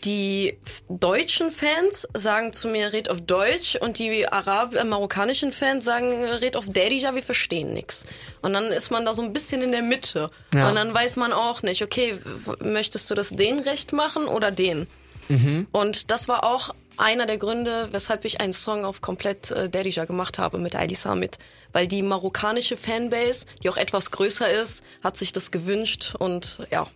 die 0.04 0.56
deutschen 0.88 1.50
Fans 1.50 2.06
sagen 2.14 2.52
zu 2.52 2.68
mir, 2.68 2.92
red 2.92 3.10
auf 3.10 3.20
Deutsch 3.20 3.76
und 3.76 3.98
die 3.98 4.28
Arab 4.28 4.74
äh, 4.74 4.84
marokkanischen 4.84 5.52
Fans 5.52 5.84
sagen, 5.84 6.24
red 6.24 6.56
auf 6.56 6.66
Derija, 6.68 7.14
wir 7.14 7.22
verstehen 7.22 7.72
nichts. 7.72 8.06
Und 8.42 8.52
dann 8.52 8.66
ist 8.66 8.90
man 8.90 9.04
da 9.04 9.14
so 9.14 9.22
ein 9.22 9.32
bisschen 9.32 9.62
in 9.62 9.72
der 9.72 9.82
Mitte. 9.82 10.30
Ja. 10.52 10.68
Und 10.68 10.76
dann 10.76 10.92
weiß 10.92 11.16
man 11.16 11.32
auch 11.32 11.62
nicht, 11.62 11.82
okay, 11.82 12.18
möchtest 12.60 13.10
du 13.10 13.14
das 13.14 13.30
den 13.30 13.60
recht 13.60 13.92
machen 13.92 14.26
oder 14.26 14.50
den? 14.50 14.86
Mhm. 15.28 15.66
Und 15.72 16.10
das 16.10 16.28
war 16.28 16.44
auch 16.44 16.74
einer 16.96 17.26
der 17.26 17.38
Gründe, 17.38 17.88
weshalb 17.92 18.24
ich 18.24 18.40
einen 18.40 18.52
Song 18.52 18.84
auf 18.84 19.00
komplett 19.00 19.50
äh, 19.50 19.68
Derija 19.68 20.04
gemacht 20.04 20.38
habe 20.38 20.58
mit 20.58 20.76
Ali 20.76 20.94
Samit. 20.94 21.38
Weil 21.72 21.88
die 21.88 22.02
marokkanische 22.02 22.76
Fanbase, 22.76 23.46
die 23.62 23.68
auch 23.68 23.76
etwas 23.76 24.10
größer 24.10 24.48
ist, 24.48 24.82
hat 25.02 25.16
sich 25.16 25.32
das 25.32 25.50
gewünscht 25.50 26.14
und 26.18 26.58
ja, 26.70 26.86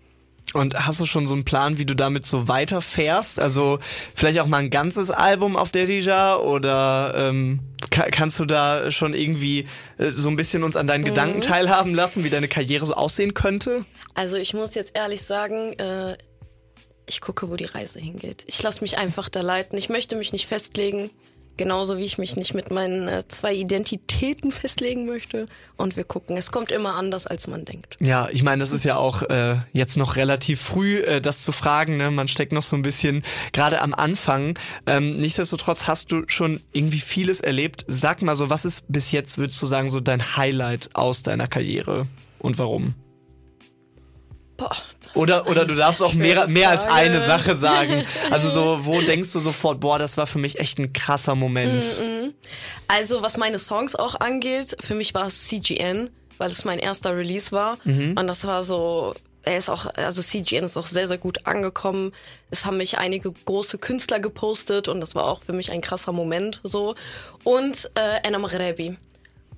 und 0.55 0.87
hast 0.87 1.01
du 1.01 1.07
schon 1.07 1.27
so 1.27 1.35
einen 1.35 1.45
Plan, 1.45 1.79
wie 1.79 1.85
du 1.85 1.95
damit 1.95 2.25
so 2.25 2.49
weiterfährst? 2.49 3.39
Also 3.39 3.79
vielleicht 4.15 4.41
auch 4.41 4.47
mal 4.47 4.59
ein 4.59 4.71
ganzes 4.71 5.11
Album 5.11 5.57
auf 5.57 5.71
Derija 5.71 6.39
oder 6.39 7.15
ähm, 7.17 7.61
kannst 7.91 8.39
du 8.39 8.45
da 8.45 8.91
schon 8.91 9.15
irgendwie 9.15 9.67
äh, 9.99 10.11
so 10.11 10.29
ein 10.29 10.37
bisschen 10.37 10.65
uns 10.65 10.77
an 10.77 10.87
deinen 10.87 11.03
mhm. 11.03 11.09
Gedanken 11.09 11.41
teilhaben 11.41 11.95
lassen, 11.95 12.25
wie 12.25 12.31
deine 12.31 12.49
Karriere 12.49 12.87
so 12.87 12.95
aussehen 12.95 13.35
könnte? 13.35 13.85
Also 14.15 14.37
ich 14.37 14.55
muss 14.55 14.75
jetzt 14.75 14.93
ehrlich 14.95 15.23
sagen, 15.23 15.75
äh, 15.75 16.17
ich 17.07 17.21
gucke, 17.21 17.51
wo 17.51 17.57
die 17.57 17.65
Reise 17.65 17.99
hingeht. 17.99 18.45
Ich 18.47 18.63
lasse 18.63 18.83
mich 18.83 18.99
einfach 18.99 19.29
da 19.29 19.41
leiten. 19.41 19.79
Ich 19.79 19.89
möchte 19.89 20.17
mich 20.17 20.33
nicht 20.33 20.47
festlegen. 20.47 21.11
Genauso 21.59 21.99
wie 21.99 22.05
ich 22.05 22.17
mich 22.17 22.37
nicht 22.37 22.55
mit 22.55 22.71
meinen 22.71 23.09
äh, 23.09 23.25
zwei 23.29 23.53
Identitäten 23.53 24.53
festlegen 24.53 25.07
möchte. 25.07 25.49
Und 25.77 25.97
wir 25.97 26.05
gucken. 26.05 26.37
Es 26.37 26.51
kommt 26.51 26.71
immer 26.71 26.95
anders, 26.95 27.27
als 27.27 27.47
man 27.49 27.65
denkt. 27.65 27.97
Ja, 28.01 28.29
ich 28.33 28.43
meine, 28.43 28.61
das 28.61 28.73
ist 28.73 28.85
ja 28.85 28.97
auch 28.97 29.23
äh, 29.23 29.57
jetzt 29.73 29.97
noch 29.97 30.17
relativ 30.17 30.61
früh, 30.61 30.99
äh, 30.99 31.21
das 31.21 31.43
zu 31.43 31.53
fragen. 31.53 31.97
Ne? 31.97 32.11
Man 32.11 32.29
steckt 32.29 32.53
noch 32.53 32.63
so 32.63 32.77
ein 32.77 32.83
bisschen 32.83 33.23
gerade 33.53 33.83
am 33.83 33.93
Anfang. 33.93 34.59
Ähm, 34.87 35.19
nichtsdestotrotz 35.19 35.87
hast 35.87 36.13
du 36.13 36.23
schon 36.29 36.61
irgendwie 36.73 37.01
vieles 37.01 37.41
erlebt. 37.41 37.85
Sag 37.89 38.23
mal 38.23 38.37
so, 38.37 38.49
was 38.49 38.65
ist 38.65 38.85
bis 38.89 39.13
jetzt, 39.13 39.37
würdest 39.37 39.61
du 39.61 39.67
sagen, 39.67 39.91
so 39.91 40.01
dein 40.01 40.37
Highlight 40.37 40.91
aus 40.95 41.23
deiner 41.23 41.49
Karriere 41.49 42.07
und 42.39 42.59
warum? 42.59 42.95
Boah, 44.59 44.77
oder, 45.15 45.47
oder 45.47 45.65
du 45.65 45.75
darfst 45.75 46.03
auch 46.03 46.15
mehr, 46.15 46.49
mehr 46.49 46.71
als 46.71 46.85
eine 46.85 47.25
Sache 47.25 47.57
sagen. 47.57 48.05
Also 48.31 48.51
so, 48.51 48.81
wo 48.83 49.01
denkst 49.01 49.33
du 49.33 49.39
sofort, 49.39 49.81
boah, 49.81 49.99
das 49.99 50.17
war 50.17 50.27
für 50.27 50.39
mich 50.39 50.59
echt 50.59 50.79
ein 50.79 50.93
krasser 50.93 51.35
Moment. 51.35 52.01
Also 52.89 53.23
was 53.23 53.37
meine 53.37 53.59
Songs 53.59 53.95
auch 53.95 54.17
angeht, 54.21 54.77
für 54.81 54.95
mich 54.95 55.15
war 55.15 55.29
es 55.29 55.47
CGN, 55.47 56.11
weil 56.37 56.51
es 56.51 56.65
mein 56.65 56.79
erster 56.79 57.17
Release 57.17 57.53
war. 57.53 57.79
Mhm. 57.85 58.17
Und 58.19 58.27
das 58.27 58.45
war 58.47 58.65
so, 58.65 59.15
er 59.43 59.59
ist 59.59 59.71
auch, 59.71 59.87
also 59.95 60.21
CGN 60.21 60.65
ist 60.65 60.77
auch 60.77 60.87
sehr, 60.87 61.09
sehr 61.09 61.19
gut 61.19 61.47
angekommen. 61.47 62.13
Es 62.51 62.67
haben 62.67 62.77
mich 62.77 62.99
einige 62.99 63.33
große 63.33 63.79
Künstler 63.79 64.21
gepostet 64.21 64.89
und 64.89 65.01
das 65.01 65.15
war 65.15 65.25
auch 65.25 65.43
für 65.43 65.53
mich 65.53 65.71
ein 65.71 65.81
krasser 65.81 66.13
Moment 66.13 66.61
so. 66.65 66.95
Und 67.45 67.91
äh, 67.95 68.27
Enam 68.27 68.45
Rebi. 68.45 68.99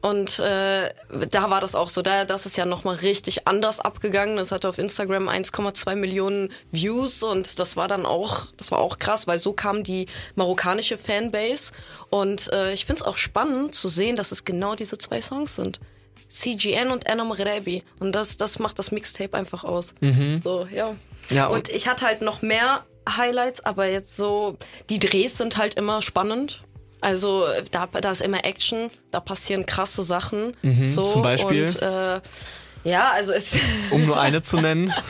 Und 0.00 0.38
äh, 0.38 0.90
da 1.28 1.50
war 1.50 1.60
das 1.60 1.74
auch 1.74 1.90
so. 1.90 2.00
Da, 2.00 2.24
das 2.24 2.46
ist 2.46 2.56
ja 2.56 2.64
nochmal 2.64 2.96
richtig 2.96 3.46
anders 3.46 3.80
abgegangen. 3.80 4.36
Das 4.36 4.50
hatte 4.50 4.68
auf 4.68 4.78
Instagram 4.78 5.28
1,2 5.28 5.94
Millionen 5.94 6.50
Views 6.72 7.22
und 7.22 7.58
das 7.58 7.76
war 7.76 7.86
dann 7.86 8.06
auch, 8.06 8.46
das 8.56 8.70
war 8.70 8.78
auch 8.78 8.98
krass, 8.98 9.26
weil 9.26 9.38
so 9.38 9.52
kam 9.52 9.84
die 9.84 10.06
marokkanische 10.36 10.96
Fanbase. 10.96 11.72
Und 12.08 12.50
äh, 12.52 12.72
ich 12.72 12.86
finde 12.86 13.02
es 13.02 13.06
auch 13.06 13.18
spannend 13.18 13.74
zu 13.74 13.88
sehen, 13.88 14.16
dass 14.16 14.32
es 14.32 14.44
genau 14.44 14.74
diese 14.74 14.96
zwei 14.96 15.20
Songs 15.20 15.54
sind. 15.54 15.80
CGN 16.28 16.90
und 16.90 17.06
Enam 17.06 17.32
Rebi. 17.32 17.82
Und 17.98 18.12
das, 18.12 18.38
das 18.38 18.58
macht 18.58 18.78
das 18.78 18.92
Mixtape 18.92 19.36
einfach 19.36 19.64
aus. 19.64 19.94
Mhm. 20.00 20.38
So, 20.38 20.66
ja. 20.72 20.96
ja 21.28 21.48
und, 21.48 21.56
und 21.56 21.68
ich 21.68 21.88
hatte 21.88 22.06
halt 22.06 22.22
noch 22.22 22.40
mehr 22.40 22.86
Highlights, 23.08 23.60
aber 23.64 23.86
jetzt 23.86 24.16
so, 24.16 24.56
die 24.88 24.98
Drehs 24.98 25.36
sind 25.36 25.56
halt 25.56 25.74
immer 25.74 26.00
spannend. 26.00 26.62
Also 27.00 27.46
da, 27.70 27.86
da 27.86 28.10
ist 28.10 28.20
immer 28.20 28.44
Action, 28.44 28.90
da 29.10 29.20
passieren 29.20 29.66
krasse 29.66 30.02
Sachen. 30.02 30.56
Mhm, 30.62 30.88
so, 30.88 31.02
zum 31.02 31.22
Beispiel. 31.22 31.64
Und, 31.64 31.82
äh, 31.82 32.20
ja, 32.84 33.10
also 33.12 33.32
es. 33.32 33.56
Um 33.90 34.06
nur 34.06 34.20
eine 34.20 34.42
zu 34.42 34.56
nennen. 34.56 34.92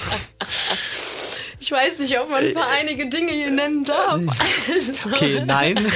Ich 1.62 1.70
weiß 1.70 1.98
nicht, 1.98 2.18
ob 2.18 2.30
man 2.30 2.42
für 2.42 2.64
einige 2.64 3.08
Dinge 3.10 3.32
hier 3.32 3.50
nennen 3.50 3.84
darf. 3.84 4.20
Okay, 5.12 5.42
nein. 5.44 5.92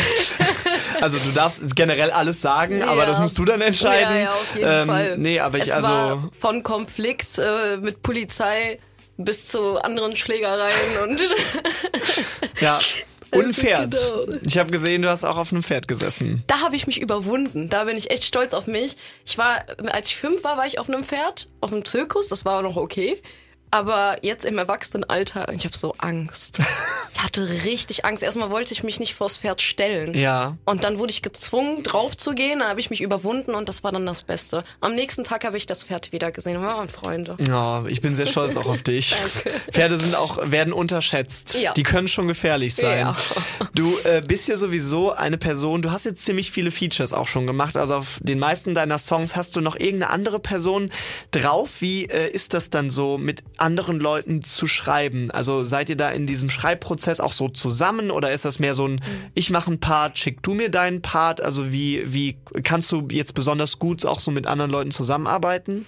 Also 1.00 1.18
du 1.18 1.32
darfst 1.32 1.74
generell 1.74 2.10
alles 2.10 2.42
sagen, 2.42 2.80
ja. 2.80 2.86
aber 2.86 3.06
das 3.06 3.18
musst 3.18 3.38
du 3.38 3.46
dann 3.46 3.62
entscheiden. 3.62 4.14
Ja, 4.14 4.20
ja 4.20 4.32
auf 4.32 4.54
jeden 4.54 4.70
ähm, 4.70 4.86
Fall. 4.86 5.18
Nee, 5.18 5.40
aber 5.40 5.58
ich 5.58 5.64
es 5.64 5.70
also. 5.70 5.88
War 5.88 6.30
von 6.38 6.62
Konflikt 6.62 7.38
äh, 7.38 7.78
mit 7.78 8.02
Polizei 8.02 8.78
bis 9.16 9.48
zu 9.48 9.78
anderen 9.78 10.16
Schlägereien 10.16 10.98
und. 11.02 11.20
ja. 12.60 12.78
Und 13.34 13.46
ein 13.46 13.54
Pferd. 13.54 13.90
Genau. 13.92 14.38
Ich 14.42 14.58
habe 14.58 14.70
gesehen, 14.70 15.02
du 15.02 15.10
hast 15.10 15.24
auch 15.24 15.36
auf 15.36 15.52
einem 15.52 15.62
Pferd 15.62 15.88
gesessen. 15.88 16.42
Da 16.46 16.60
habe 16.60 16.76
ich 16.76 16.86
mich 16.86 17.00
überwunden. 17.00 17.68
Da 17.68 17.84
bin 17.84 17.96
ich 17.96 18.10
echt 18.10 18.24
stolz 18.24 18.54
auf 18.54 18.66
mich. 18.66 18.96
Ich 19.24 19.38
war, 19.38 19.64
als 19.92 20.08
ich 20.08 20.16
fünf 20.16 20.44
war, 20.44 20.56
war 20.56 20.66
ich 20.66 20.78
auf 20.78 20.88
einem 20.88 21.04
Pferd, 21.04 21.48
auf 21.60 21.72
einem 21.72 21.84
Zirkus. 21.84 22.28
Das 22.28 22.44
war 22.44 22.58
auch 22.58 22.62
noch 22.62 22.76
okay. 22.76 23.20
Aber 23.70 24.18
jetzt 24.22 24.44
im 24.44 24.56
Erwachsenenalter, 24.56 25.48
ich 25.52 25.64
habe 25.64 25.76
so 25.76 25.94
Angst. 25.98 26.60
Ich 27.14 27.22
hatte 27.22 27.48
richtig 27.64 28.04
Angst. 28.04 28.22
Erstmal 28.22 28.50
wollte 28.50 28.72
ich 28.72 28.82
mich 28.82 28.98
nicht 28.98 29.14
vors 29.14 29.38
Pferd 29.38 29.62
stellen. 29.62 30.14
Ja. 30.14 30.56
Und 30.64 30.82
dann 30.82 30.98
wurde 30.98 31.12
ich 31.12 31.22
gezwungen, 31.22 31.84
drauf 31.84 32.16
zu 32.16 32.32
gehen. 32.32 32.58
Dann 32.58 32.68
habe 32.68 32.80
ich 32.80 32.90
mich 32.90 33.00
überwunden 33.00 33.54
und 33.54 33.68
das 33.68 33.84
war 33.84 33.92
dann 33.92 34.04
das 34.04 34.24
Beste. 34.24 34.64
Am 34.80 34.94
nächsten 34.96 35.22
Tag 35.22 35.44
habe 35.44 35.56
ich 35.56 35.66
das 35.66 35.84
Pferd 35.84 36.10
wieder 36.10 36.32
gesehen. 36.32 36.60
Wir 36.60 36.66
waren 36.66 36.88
Freunde. 36.88 37.36
Ja, 37.46 37.84
ich 37.86 38.00
bin 38.00 38.16
sehr 38.16 38.26
stolz 38.26 38.56
auch 38.56 38.66
auf 38.66 38.82
dich. 38.82 39.16
Danke. 39.44 39.60
Pferde 39.70 39.98
sind 39.98 40.16
auch, 40.16 40.50
werden 40.50 40.72
unterschätzt. 40.72 41.54
Ja. 41.54 41.72
Die 41.72 41.84
können 41.84 42.08
schon 42.08 42.26
gefährlich 42.26 42.74
sein. 42.74 42.98
Ja. 42.98 43.16
Du 43.74 43.96
äh, 44.04 44.20
bist 44.26 44.48
ja 44.48 44.56
sowieso 44.56 45.12
eine 45.12 45.38
Person, 45.38 45.82
du 45.82 45.92
hast 45.92 46.04
jetzt 46.04 46.24
ziemlich 46.24 46.50
viele 46.50 46.72
Features 46.72 47.12
auch 47.12 47.28
schon 47.28 47.46
gemacht. 47.46 47.76
Also 47.76 47.94
auf 47.94 48.18
den 48.22 48.40
meisten 48.40 48.74
deiner 48.74 48.98
Songs 48.98 49.36
hast 49.36 49.54
du 49.54 49.60
noch 49.60 49.76
irgendeine 49.76 50.10
andere 50.10 50.40
Person 50.40 50.90
drauf. 51.30 51.70
Wie 51.78 52.06
äh, 52.06 52.28
ist 52.28 52.54
das 52.54 52.70
dann 52.70 52.90
so 52.90 53.18
mit 53.18 53.44
anderen 53.56 54.00
Leuten 54.00 54.42
zu 54.42 54.66
schreiben? 54.66 55.30
Also 55.30 55.62
seid 55.62 55.88
ihr 55.90 55.96
da 55.96 56.10
in 56.10 56.26
diesem 56.26 56.50
Schreibprozess 56.50 57.03
auch 57.20 57.32
so 57.32 57.48
zusammen 57.48 58.10
oder 58.10 58.32
ist 58.32 58.44
das 58.44 58.58
mehr 58.58 58.74
so 58.74 58.86
ein, 58.86 59.00
ich 59.34 59.50
mache 59.50 59.68
einen 59.68 59.80
Part, 59.80 60.18
schick 60.18 60.42
du 60.42 60.54
mir 60.54 60.70
deinen 60.70 61.02
Part? 61.02 61.40
Also 61.40 61.72
wie, 61.72 62.02
wie 62.12 62.36
kannst 62.62 62.90
du 62.92 63.08
jetzt 63.10 63.34
besonders 63.34 63.78
gut 63.78 64.04
auch 64.04 64.20
so 64.20 64.30
mit 64.30 64.46
anderen 64.46 64.70
Leuten 64.70 64.90
zusammenarbeiten? 64.90 65.86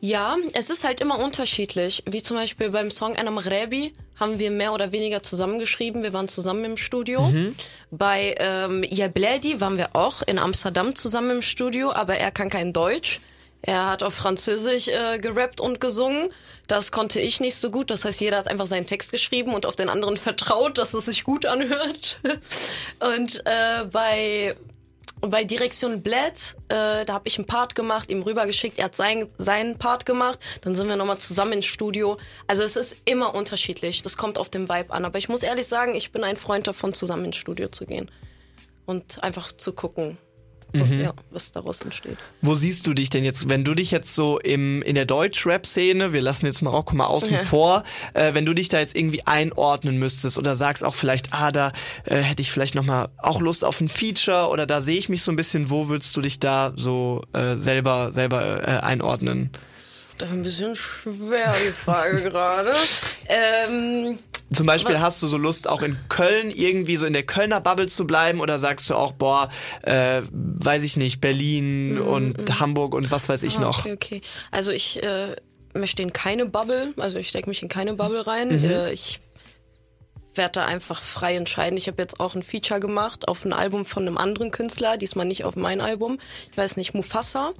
Ja, 0.00 0.36
es 0.54 0.70
ist 0.70 0.84
halt 0.84 1.00
immer 1.00 1.18
unterschiedlich. 1.18 2.02
Wie 2.08 2.22
zum 2.22 2.36
Beispiel 2.36 2.70
beim 2.70 2.90
Song 2.90 3.16
Anam 3.16 3.38
Rebi 3.38 3.92
haben 4.16 4.38
wir 4.38 4.50
mehr 4.50 4.72
oder 4.72 4.92
weniger 4.92 5.22
zusammengeschrieben. 5.22 6.02
Wir 6.02 6.12
waren 6.12 6.28
zusammen 6.28 6.64
im 6.64 6.76
Studio. 6.76 7.28
Mhm. 7.28 7.54
Bei 7.90 8.34
ähm, 8.38 8.84
Yabledi 8.84 9.60
waren 9.60 9.76
wir 9.76 9.90
auch 9.94 10.22
in 10.22 10.38
Amsterdam 10.38 10.94
zusammen 10.94 11.30
im 11.30 11.42
Studio, 11.42 11.92
aber 11.92 12.16
er 12.16 12.30
kann 12.30 12.48
kein 12.48 12.72
Deutsch. 12.72 13.20
Er 13.62 13.88
hat 13.88 14.02
auf 14.02 14.14
Französisch 14.14 14.88
äh, 14.88 15.18
gerappt 15.18 15.60
und 15.60 15.80
gesungen. 15.80 16.30
Das 16.66 16.90
konnte 16.90 17.20
ich 17.20 17.40
nicht 17.40 17.56
so 17.56 17.70
gut. 17.70 17.90
Das 17.90 18.04
heißt, 18.04 18.20
jeder 18.20 18.38
hat 18.38 18.48
einfach 18.48 18.66
seinen 18.66 18.86
Text 18.86 19.12
geschrieben 19.12 19.54
und 19.54 19.66
auf 19.66 19.76
den 19.76 19.88
anderen 19.88 20.16
vertraut, 20.16 20.78
dass 20.78 20.94
es 20.94 21.06
sich 21.06 21.24
gut 21.24 21.46
anhört. 21.46 22.18
und 23.18 23.42
äh, 23.46 23.84
bei 23.90 24.56
bei 25.24 25.44
Direktion 25.44 26.02
Bled, 26.02 26.56
äh, 26.68 27.04
da 27.04 27.12
habe 27.12 27.28
ich 27.28 27.38
einen 27.38 27.46
Part 27.46 27.76
gemacht, 27.76 28.10
ihm 28.10 28.22
rübergeschickt, 28.22 28.78
er 28.78 28.86
hat 28.86 28.96
sein, 28.96 29.28
seinen 29.38 29.78
Part 29.78 30.04
gemacht, 30.04 30.40
dann 30.62 30.74
sind 30.74 30.88
wir 30.88 30.96
nochmal 30.96 31.18
zusammen 31.18 31.52
ins 31.52 31.66
Studio. 31.66 32.18
Also 32.48 32.64
es 32.64 32.74
ist 32.74 32.96
immer 33.04 33.32
unterschiedlich, 33.34 34.02
das 34.02 34.16
kommt 34.16 34.36
auf 34.36 34.48
den 34.48 34.68
Vibe 34.68 34.92
an. 34.92 35.04
Aber 35.04 35.18
ich 35.18 35.28
muss 35.28 35.44
ehrlich 35.44 35.68
sagen, 35.68 35.94
ich 35.94 36.10
bin 36.10 36.24
ein 36.24 36.36
Freund 36.36 36.66
davon, 36.66 36.92
zusammen 36.92 37.26
ins 37.26 37.36
Studio 37.36 37.68
zu 37.68 37.86
gehen 37.86 38.10
und 38.84 39.22
einfach 39.22 39.52
zu 39.52 39.72
gucken, 39.72 40.18
mhm. 40.72 41.00
ja, 41.00 41.12
was 41.30 41.52
daraus 41.52 41.80
entsteht. 41.80 42.18
Wo 42.40 42.54
siehst 42.54 42.86
du 42.86 42.94
dich 42.94 43.10
denn 43.10 43.24
jetzt, 43.24 43.48
wenn 43.48 43.64
du 43.64 43.74
dich 43.74 43.90
jetzt 43.90 44.14
so 44.14 44.38
im, 44.38 44.82
in 44.82 44.94
der 44.94 45.04
Deutsch-Rap-Szene, 45.04 46.12
wir 46.12 46.22
lassen 46.22 46.46
jetzt 46.46 46.62
Marokko 46.62 46.94
mal 46.94 47.06
außen 47.06 47.36
ja. 47.36 47.42
vor, 47.42 47.84
äh, 48.14 48.34
wenn 48.34 48.46
du 48.46 48.54
dich 48.54 48.68
da 48.68 48.78
jetzt 48.78 48.96
irgendwie 48.96 49.26
einordnen 49.26 49.98
müsstest 49.98 50.38
oder 50.38 50.54
sagst 50.54 50.84
auch 50.84 50.94
vielleicht, 50.94 51.32
ah, 51.32 51.52
da 51.52 51.72
äh, 52.04 52.16
hätte 52.16 52.42
ich 52.42 52.50
vielleicht 52.50 52.74
nochmal 52.74 53.08
auch 53.18 53.40
Lust 53.40 53.64
auf 53.64 53.80
ein 53.80 53.88
Feature 53.88 54.48
oder 54.48 54.66
da 54.66 54.80
sehe 54.80 54.98
ich 54.98 55.08
mich 55.08 55.22
so 55.22 55.32
ein 55.32 55.36
bisschen, 55.36 55.70
wo 55.70 55.88
würdest 55.88 56.16
du 56.16 56.20
dich 56.20 56.40
da 56.40 56.72
so 56.76 57.22
äh, 57.32 57.56
selber, 57.56 58.12
selber 58.12 58.66
äh, 58.66 58.80
einordnen? 58.80 59.50
Das 60.18 60.28
ist 60.28 60.34
ein 60.34 60.42
bisschen 60.42 60.76
schwer, 60.76 61.54
die 61.66 61.72
Frage 61.72 62.22
gerade. 62.30 62.74
Ähm, 63.26 64.18
zum 64.52 64.66
Beispiel 64.66 65.00
hast 65.00 65.22
du 65.22 65.26
so 65.26 65.36
Lust, 65.36 65.68
auch 65.68 65.82
in 65.82 65.96
Köln 66.08 66.50
irgendwie 66.50 66.96
so 66.96 67.06
in 67.06 67.12
der 67.12 67.24
Kölner 67.24 67.60
Bubble 67.60 67.88
zu 67.88 68.06
bleiben 68.06 68.40
oder 68.40 68.58
sagst 68.58 68.88
du 68.90 68.94
auch, 68.94 69.12
boah, 69.12 69.50
äh, 69.82 70.22
weiß 70.30 70.82
ich 70.82 70.96
nicht, 70.96 71.20
Berlin 71.20 71.94
mm, 71.94 72.00
und 72.00 72.38
mm. 72.38 72.60
Hamburg 72.60 72.94
und 72.94 73.10
was 73.10 73.28
weiß 73.28 73.42
ich 73.42 73.58
ah, 73.58 73.62
noch? 73.62 73.80
Okay, 73.80 73.92
okay. 73.92 74.20
Also 74.50 74.72
ich 74.72 75.02
äh, 75.02 75.36
möchte 75.74 76.02
in 76.02 76.12
keine 76.12 76.46
Bubble, 76.46 76.94
also 76.96 77.18
ich 77.18 77.28
stecke 77.28 77.48
mich 77.48 77.62
in 77.62 77.68
keine 77.68 77.94
Bubble 77.94 78.26
rein. 78.26 78.60
Mhm. 78.60 78.70
Äh, 78.70 78.92
ich 78.92 79.20
werde 80.34 80.60
da 80.60 80.64
einfach 80.64 81.00
frei 81.02 81.36
entscheiden. 81.36 81.76
Ich 81.76 81.88
habe 81.88 82.00
jetzt 82.00 82.20
auch 82.20 82.34
ein 82.34 82.42
Feature 82.42 82.80
gemacht 82.80 83.28
auf 83.28 83.44
ein 83.44 83.52
Album 83.52 83.84
von 83.84 84.06
einem 84.06 84.18
anderen 84.18 84.50
Künstler, 84.50 84.96
diesmal 84.96 85.26
nicht 85.26 85.44
auf 85.44 85.56
mein 85.56 85.80
Album. 85.80 86.18
Ich 86.50 86.56
weiß 86.56 86.76
nicht, 86.76 86.94
Mufasa. 86.94 87.52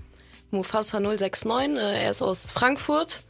Mufasa 0.50 1.00
069, 1.00 1.78
äh, 1.78 2.04
er 2.04 2.10
ist 2.10 2.22
aus 2.22 2.50
Frankfurt 2.50 3.22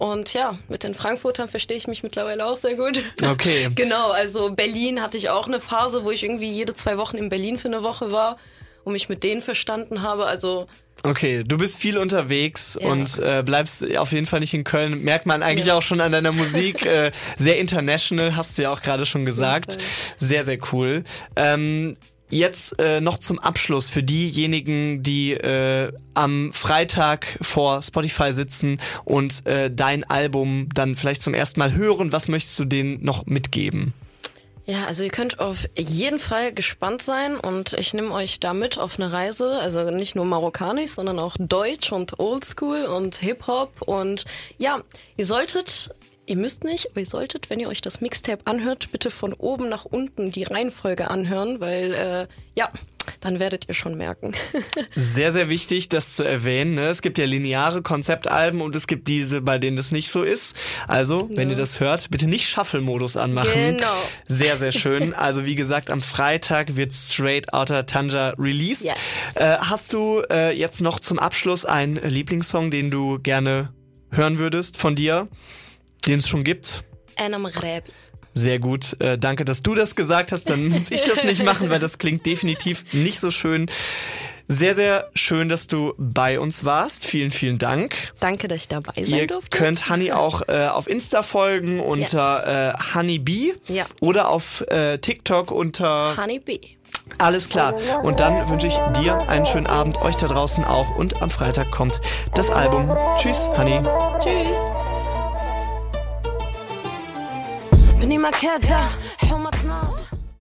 Und 0.00 0.32
ja, 0.32 0.58
mit 0.70 0.82
den 0.82 0.94
Frankfurtern 0.94 1.50
verstehe 1.50 1.76
ich 1.76 1.86
mich 1.86 2.02
mittlerweile 2.02 2.46
auch 2.46 2.56
sehr 2.56 2.74
gut. 2.74 3.04
Okay. 3.22 3.68
genau, 3.74 4.10
also 4.10 4.48
Berlin 4.48 5.02
hatte 5.02 5.18
ich 5.18 5.28
auch 5.28 5.46
eine 5.46 5.60
Phase, 5.60 6.04
wo 6.04 6.10
ich 6.10 6.24
irgendwie 6.24 6.50
jede 6.50 6.72
zwei 6.72 6.96
Wochen 6.96 7.18
in 7.18 7.28
Berlin 7.28 7.58
für 7.58 7.68
eine 7.68 7.82
Woche 7.82 8.10
war 8.10 8.38
und 8.84 8.94
mich 8.94 9.10
mit 9.10 9.22
denen 9.24 9.42
verstanden 9.42 10.00
habe. 10.00 10.24
Also 10.24 10.68
Okay, 11.02 11.44
du 11.46 11.58
bist 11.58 11.76
viel 11.76 11.98
unterwegs 11.98 12.78
ja. 12.80 12.88
und 12.88 13.18
äh, 13.18 13.42
bleibst 13.44 13.94
auf 13.98 14.12
jeden 14.12 14.24
Fall 14.24 14.40
nicht 14.40 14.54
in 14.54 14.64
Köln. 14.64 15.02
Merkt 15.02 15.26
man 15.26 15.42
eigentlich 15.42 15.66
ja. 15.66 15.76
auch 15.76 15.82
schon 15.82 16.00
an 16.00 16.10
deiner 16.10 16.32
Musik. 16.32 16.84
Äh, 16.90 17.12
sehr 17.36 17.58
international, 17.58 18.36
hast 18.36 18.56
du 18.56 18.62
ja 18.62 18.72
auch 18.72 18.80
gerade 18.80 19.04
schon 19.04 19.26
gesagt. 19.26 19.76
Sehr, 20.16 20.44
sehr 20.44 20.58
cool. 20.72 21.04
Ähm, 21.36 21.98
Jetzt 22.30 22.80
äh, 22.80 23.00
noch 23.00 23.18
zum 23.18 23.40
Abschluss 23.40 23.90
für 23.90 24.04
diejenigen, 24.04 25.02
die 25.02 25.32
äh, 25.32 25.92
am 26.14 26.52
Freitag 26.52 27.38
vor 27.40 27.82
Spotify 27.82 28.32
sitzen 28.32 28.80
und 29.04 29.44
äh, 29.46 29.70
dein 29.70 30.04
Album 30.04 30.68
dann 30.72 30.94
vielleicht 30.94 31.22
zum 31.22 31.34
ersten 31.34 31.58
Mal 31.58 31.74
hören. 31.74 32.12
Was 32.12 32.28
möchtest 32.28 32.58
du 32.58 32.64
denen 32.64 33.04
noch 33.04 33.26
mitgeben? 33.26 33.92
Ja, 34.66 34.84
also 34.86 35.02
ihr 35.02 35.10
könnt 35.10 35.40
auf 35.40 35.68
jeden 35.76 36.20
Fall 36.20 36.52
gespannt 36.52 37.02
sein 37.02 37.36
und 37.36 37.72
ich 37.72 37.92
nehme 37.92 38.12
euch 38.12 38.38
da 38.38 38.54
mit 38.54 38.78
auf 38.78 39.00
eine 39.00 39.12
Reise. 39.12 39.58
Also 39.60 39.90
nicht 39.90 40.14
nur 40.14 40.24
marokkanisch, 40.24 40.92
sondern 40.92 41.18
auch 41.18 41.36
Deutsch 41.40 41.90
und 41.90 42.20
Oldschool 42.20 42.84
und 42.84 43.16
Hip-Hop. 43.16 43.82
Und 43.82 44.26
ja, 44.58 44.80
ihr 45.16 45.26
solltet 45.26 45.90
Ihr 46.30 46.36
müsst 46.36 46.62
nicht, 46.62 46.92
aber 46.92 47.00
ihr 47.00 47.06
solltet, 47.06 47.50
wenn 47.50 47.58
ihr 47.58 47.66
euch 47.66 47.80
das 47.80 48.00
Mixtape 48.00 48.46
anhört, 48.46 48.92
bitte 48.92 49.10
von 49.10 49.32
oben 49.32 49.68
nach 49.68 49.84
unten 49.84 50.30
die 50.30 50.44
Reihenfolge 50.44 51.10
anhören, 51.10 51.58
weil 51.58 51.92
äh, 51.92 52.26
ja, 52.54 52.70
dann 53.18 53.40
werdet 53.40 53.66
ihr 53.66 53.74
schon 53.74 53.96
merken. 53.96 54.30
sehr, 54.94 55.32
sehr 55.32 55.48
wichtig, 55.48 55.88
das 55.88 56.14
zu 56.14 56.22
erwähnen. 56.22 56.76
Ne? 56.76 56.86
Es 56.86 57.02
gibt 57.02 57.18
ja 57.18 57.24
lineare 57.24 57.82
Konzeptalben 57.82 58.60
und 58.60 58.76
es 58.76 58.86
gibt 58.86 59.08
diese, 59.08 59.40
bei 59.40 59.58
denen 59.58 59.76
das 59.76 59.90
nicht 59.90 60.08
so 60.08 60.22
ist. 60.22 60.54
Also, 60.86 61.28
ja. 61.28 61.36
wenn 61.36 61.50
ihr 61.50 61.56
das 61.56 61.80
hört, 61.80 62.10
bitte 62.10 62.28
nicht 62.28 62.48
Shuffle-Modus 62.48 63.16
anmachen. 63.16 63.76
Genau. 63.76 64.00
Sehr, 64.28 64.56
sehr 64.56 64.70
schön. 64.70 65.14
Also, 65.20 65.44
wie 65.44 65.56
gesagt, 65.56 65.90
am 65.90 66.00
Freitag 66.00 66.76
wird 66.76 66.92
Straight 66.92 67.52
Outta 67.52 67.82
Tanja 67.82 68.34
released. 68.38 68.84
Yes. 68.84 68.94
Äh, 69.34 69.56
hast 69.58 69.92
du 69.92 70.22
äh, 70.30 70.56
jetzt 70.56 70.80
noch 70.80 71.00
zum 71.00 71.18
Abschluss 71.18 71.64
einen 71.64 71.96
Lieblingssong, 71.96 72.70
den 72.70 72.92
du 72.92 73.18
gerne 73.18 73.74
hören 74.10 74.38
würdest 74.38 74.76
von 74.76 74.94
dir? 74.94 75.28
Den 76.06 76.18
es 76.20 76.28
schon 76.28 76.44
gibt. 76.44 76.84
Enam 77.16 77.46
Rebi. 77.46 77.92
Sehr 78.34 78.58
gut. 78.58 78.96
Äh, 79.00 79.18
danke, 79.18 79.44
dass 79.44 79.62
du 79.62 79.74
das 79.74 79.96
gesagt 79.96 80.32
hast. 80.32 80.48
Dann 80.48 80.68
muss 80.68 80.90
ich 80.90 81.02
das 81.02 81.24
nicht 81.24 81.44
machen, 81.44 81.68
weil 81.68 81.80
das 81.80 81.98
klingt 81.98 82.24
definitiv 82.26 82.84
nicht 82.92 83.20
so 83.20 83.30
schön. 83.30 83.70
Sehr, 84.52 84.74
sehr 84.74 85.10
schön, 85.14 85.48
dass 85.48 85.68
du 85.68 85.94
bei 85.96 86.40
uns 86.40 86.64
warst. 86.64 87.04
Vielen, 87.04 87.30
vielen 87.30 87.58
Dank. 87.58 88.12
Danke, 88.18 88.48
dass 88.48 88.62
ich 88.62 88.68
dabei 88.68 88.92
sein 88.96 89.06
Ihr 89.06 89.26
durfte. 89.28 89.56
Ihr 89.56 89.62
könnt 89.64 89.88
Honey 89.88 90.10
auch 90.10 90.42
äh, 90.48 90.66
auf 90.66 90.88
Insta 90.88 91.22
folgen 91.22 91.78
unter 91.78 92.74
yes. 92.74 92.80
äh, 92.80 92.94
Honeybee 92.98 93.54
ja. 93.68 93.86
oder 94.00 94.28
auf 94.28 94.62
äh, 94.62 94.98
TikTok 94.98 95.52
unter 95.52 96.16
Honeybee. 96.16 96.60
Alles 97.18 97.48
klar. 97.48 97.74
Und 98.02 98.20
dann 98.20 98.48
wünsche 98.48 98.66
ich 98.66 98.74
dir 99.00 99.28
einen 99.28 99.46
schönen 99.46 99.66
Abend, 99.66 100.00
euch 100.02 100.16
da 100.16 100.26
draußen 100.26 100.64
auch. 100.64 100.96
Und 100.96 101.22
am 101.22 101.30
Freitag 101.30 101.70
kommt 101.70 102.00
das 102.34 102.50
Album. 102.50 102.90
Tschüss, 103.18 103.48
Honey. 103.56 103.80
Tschüss. 104.20 104.56
بني 108.01 108.17
ما 108.17 108.29
كاتا 108.31 108.89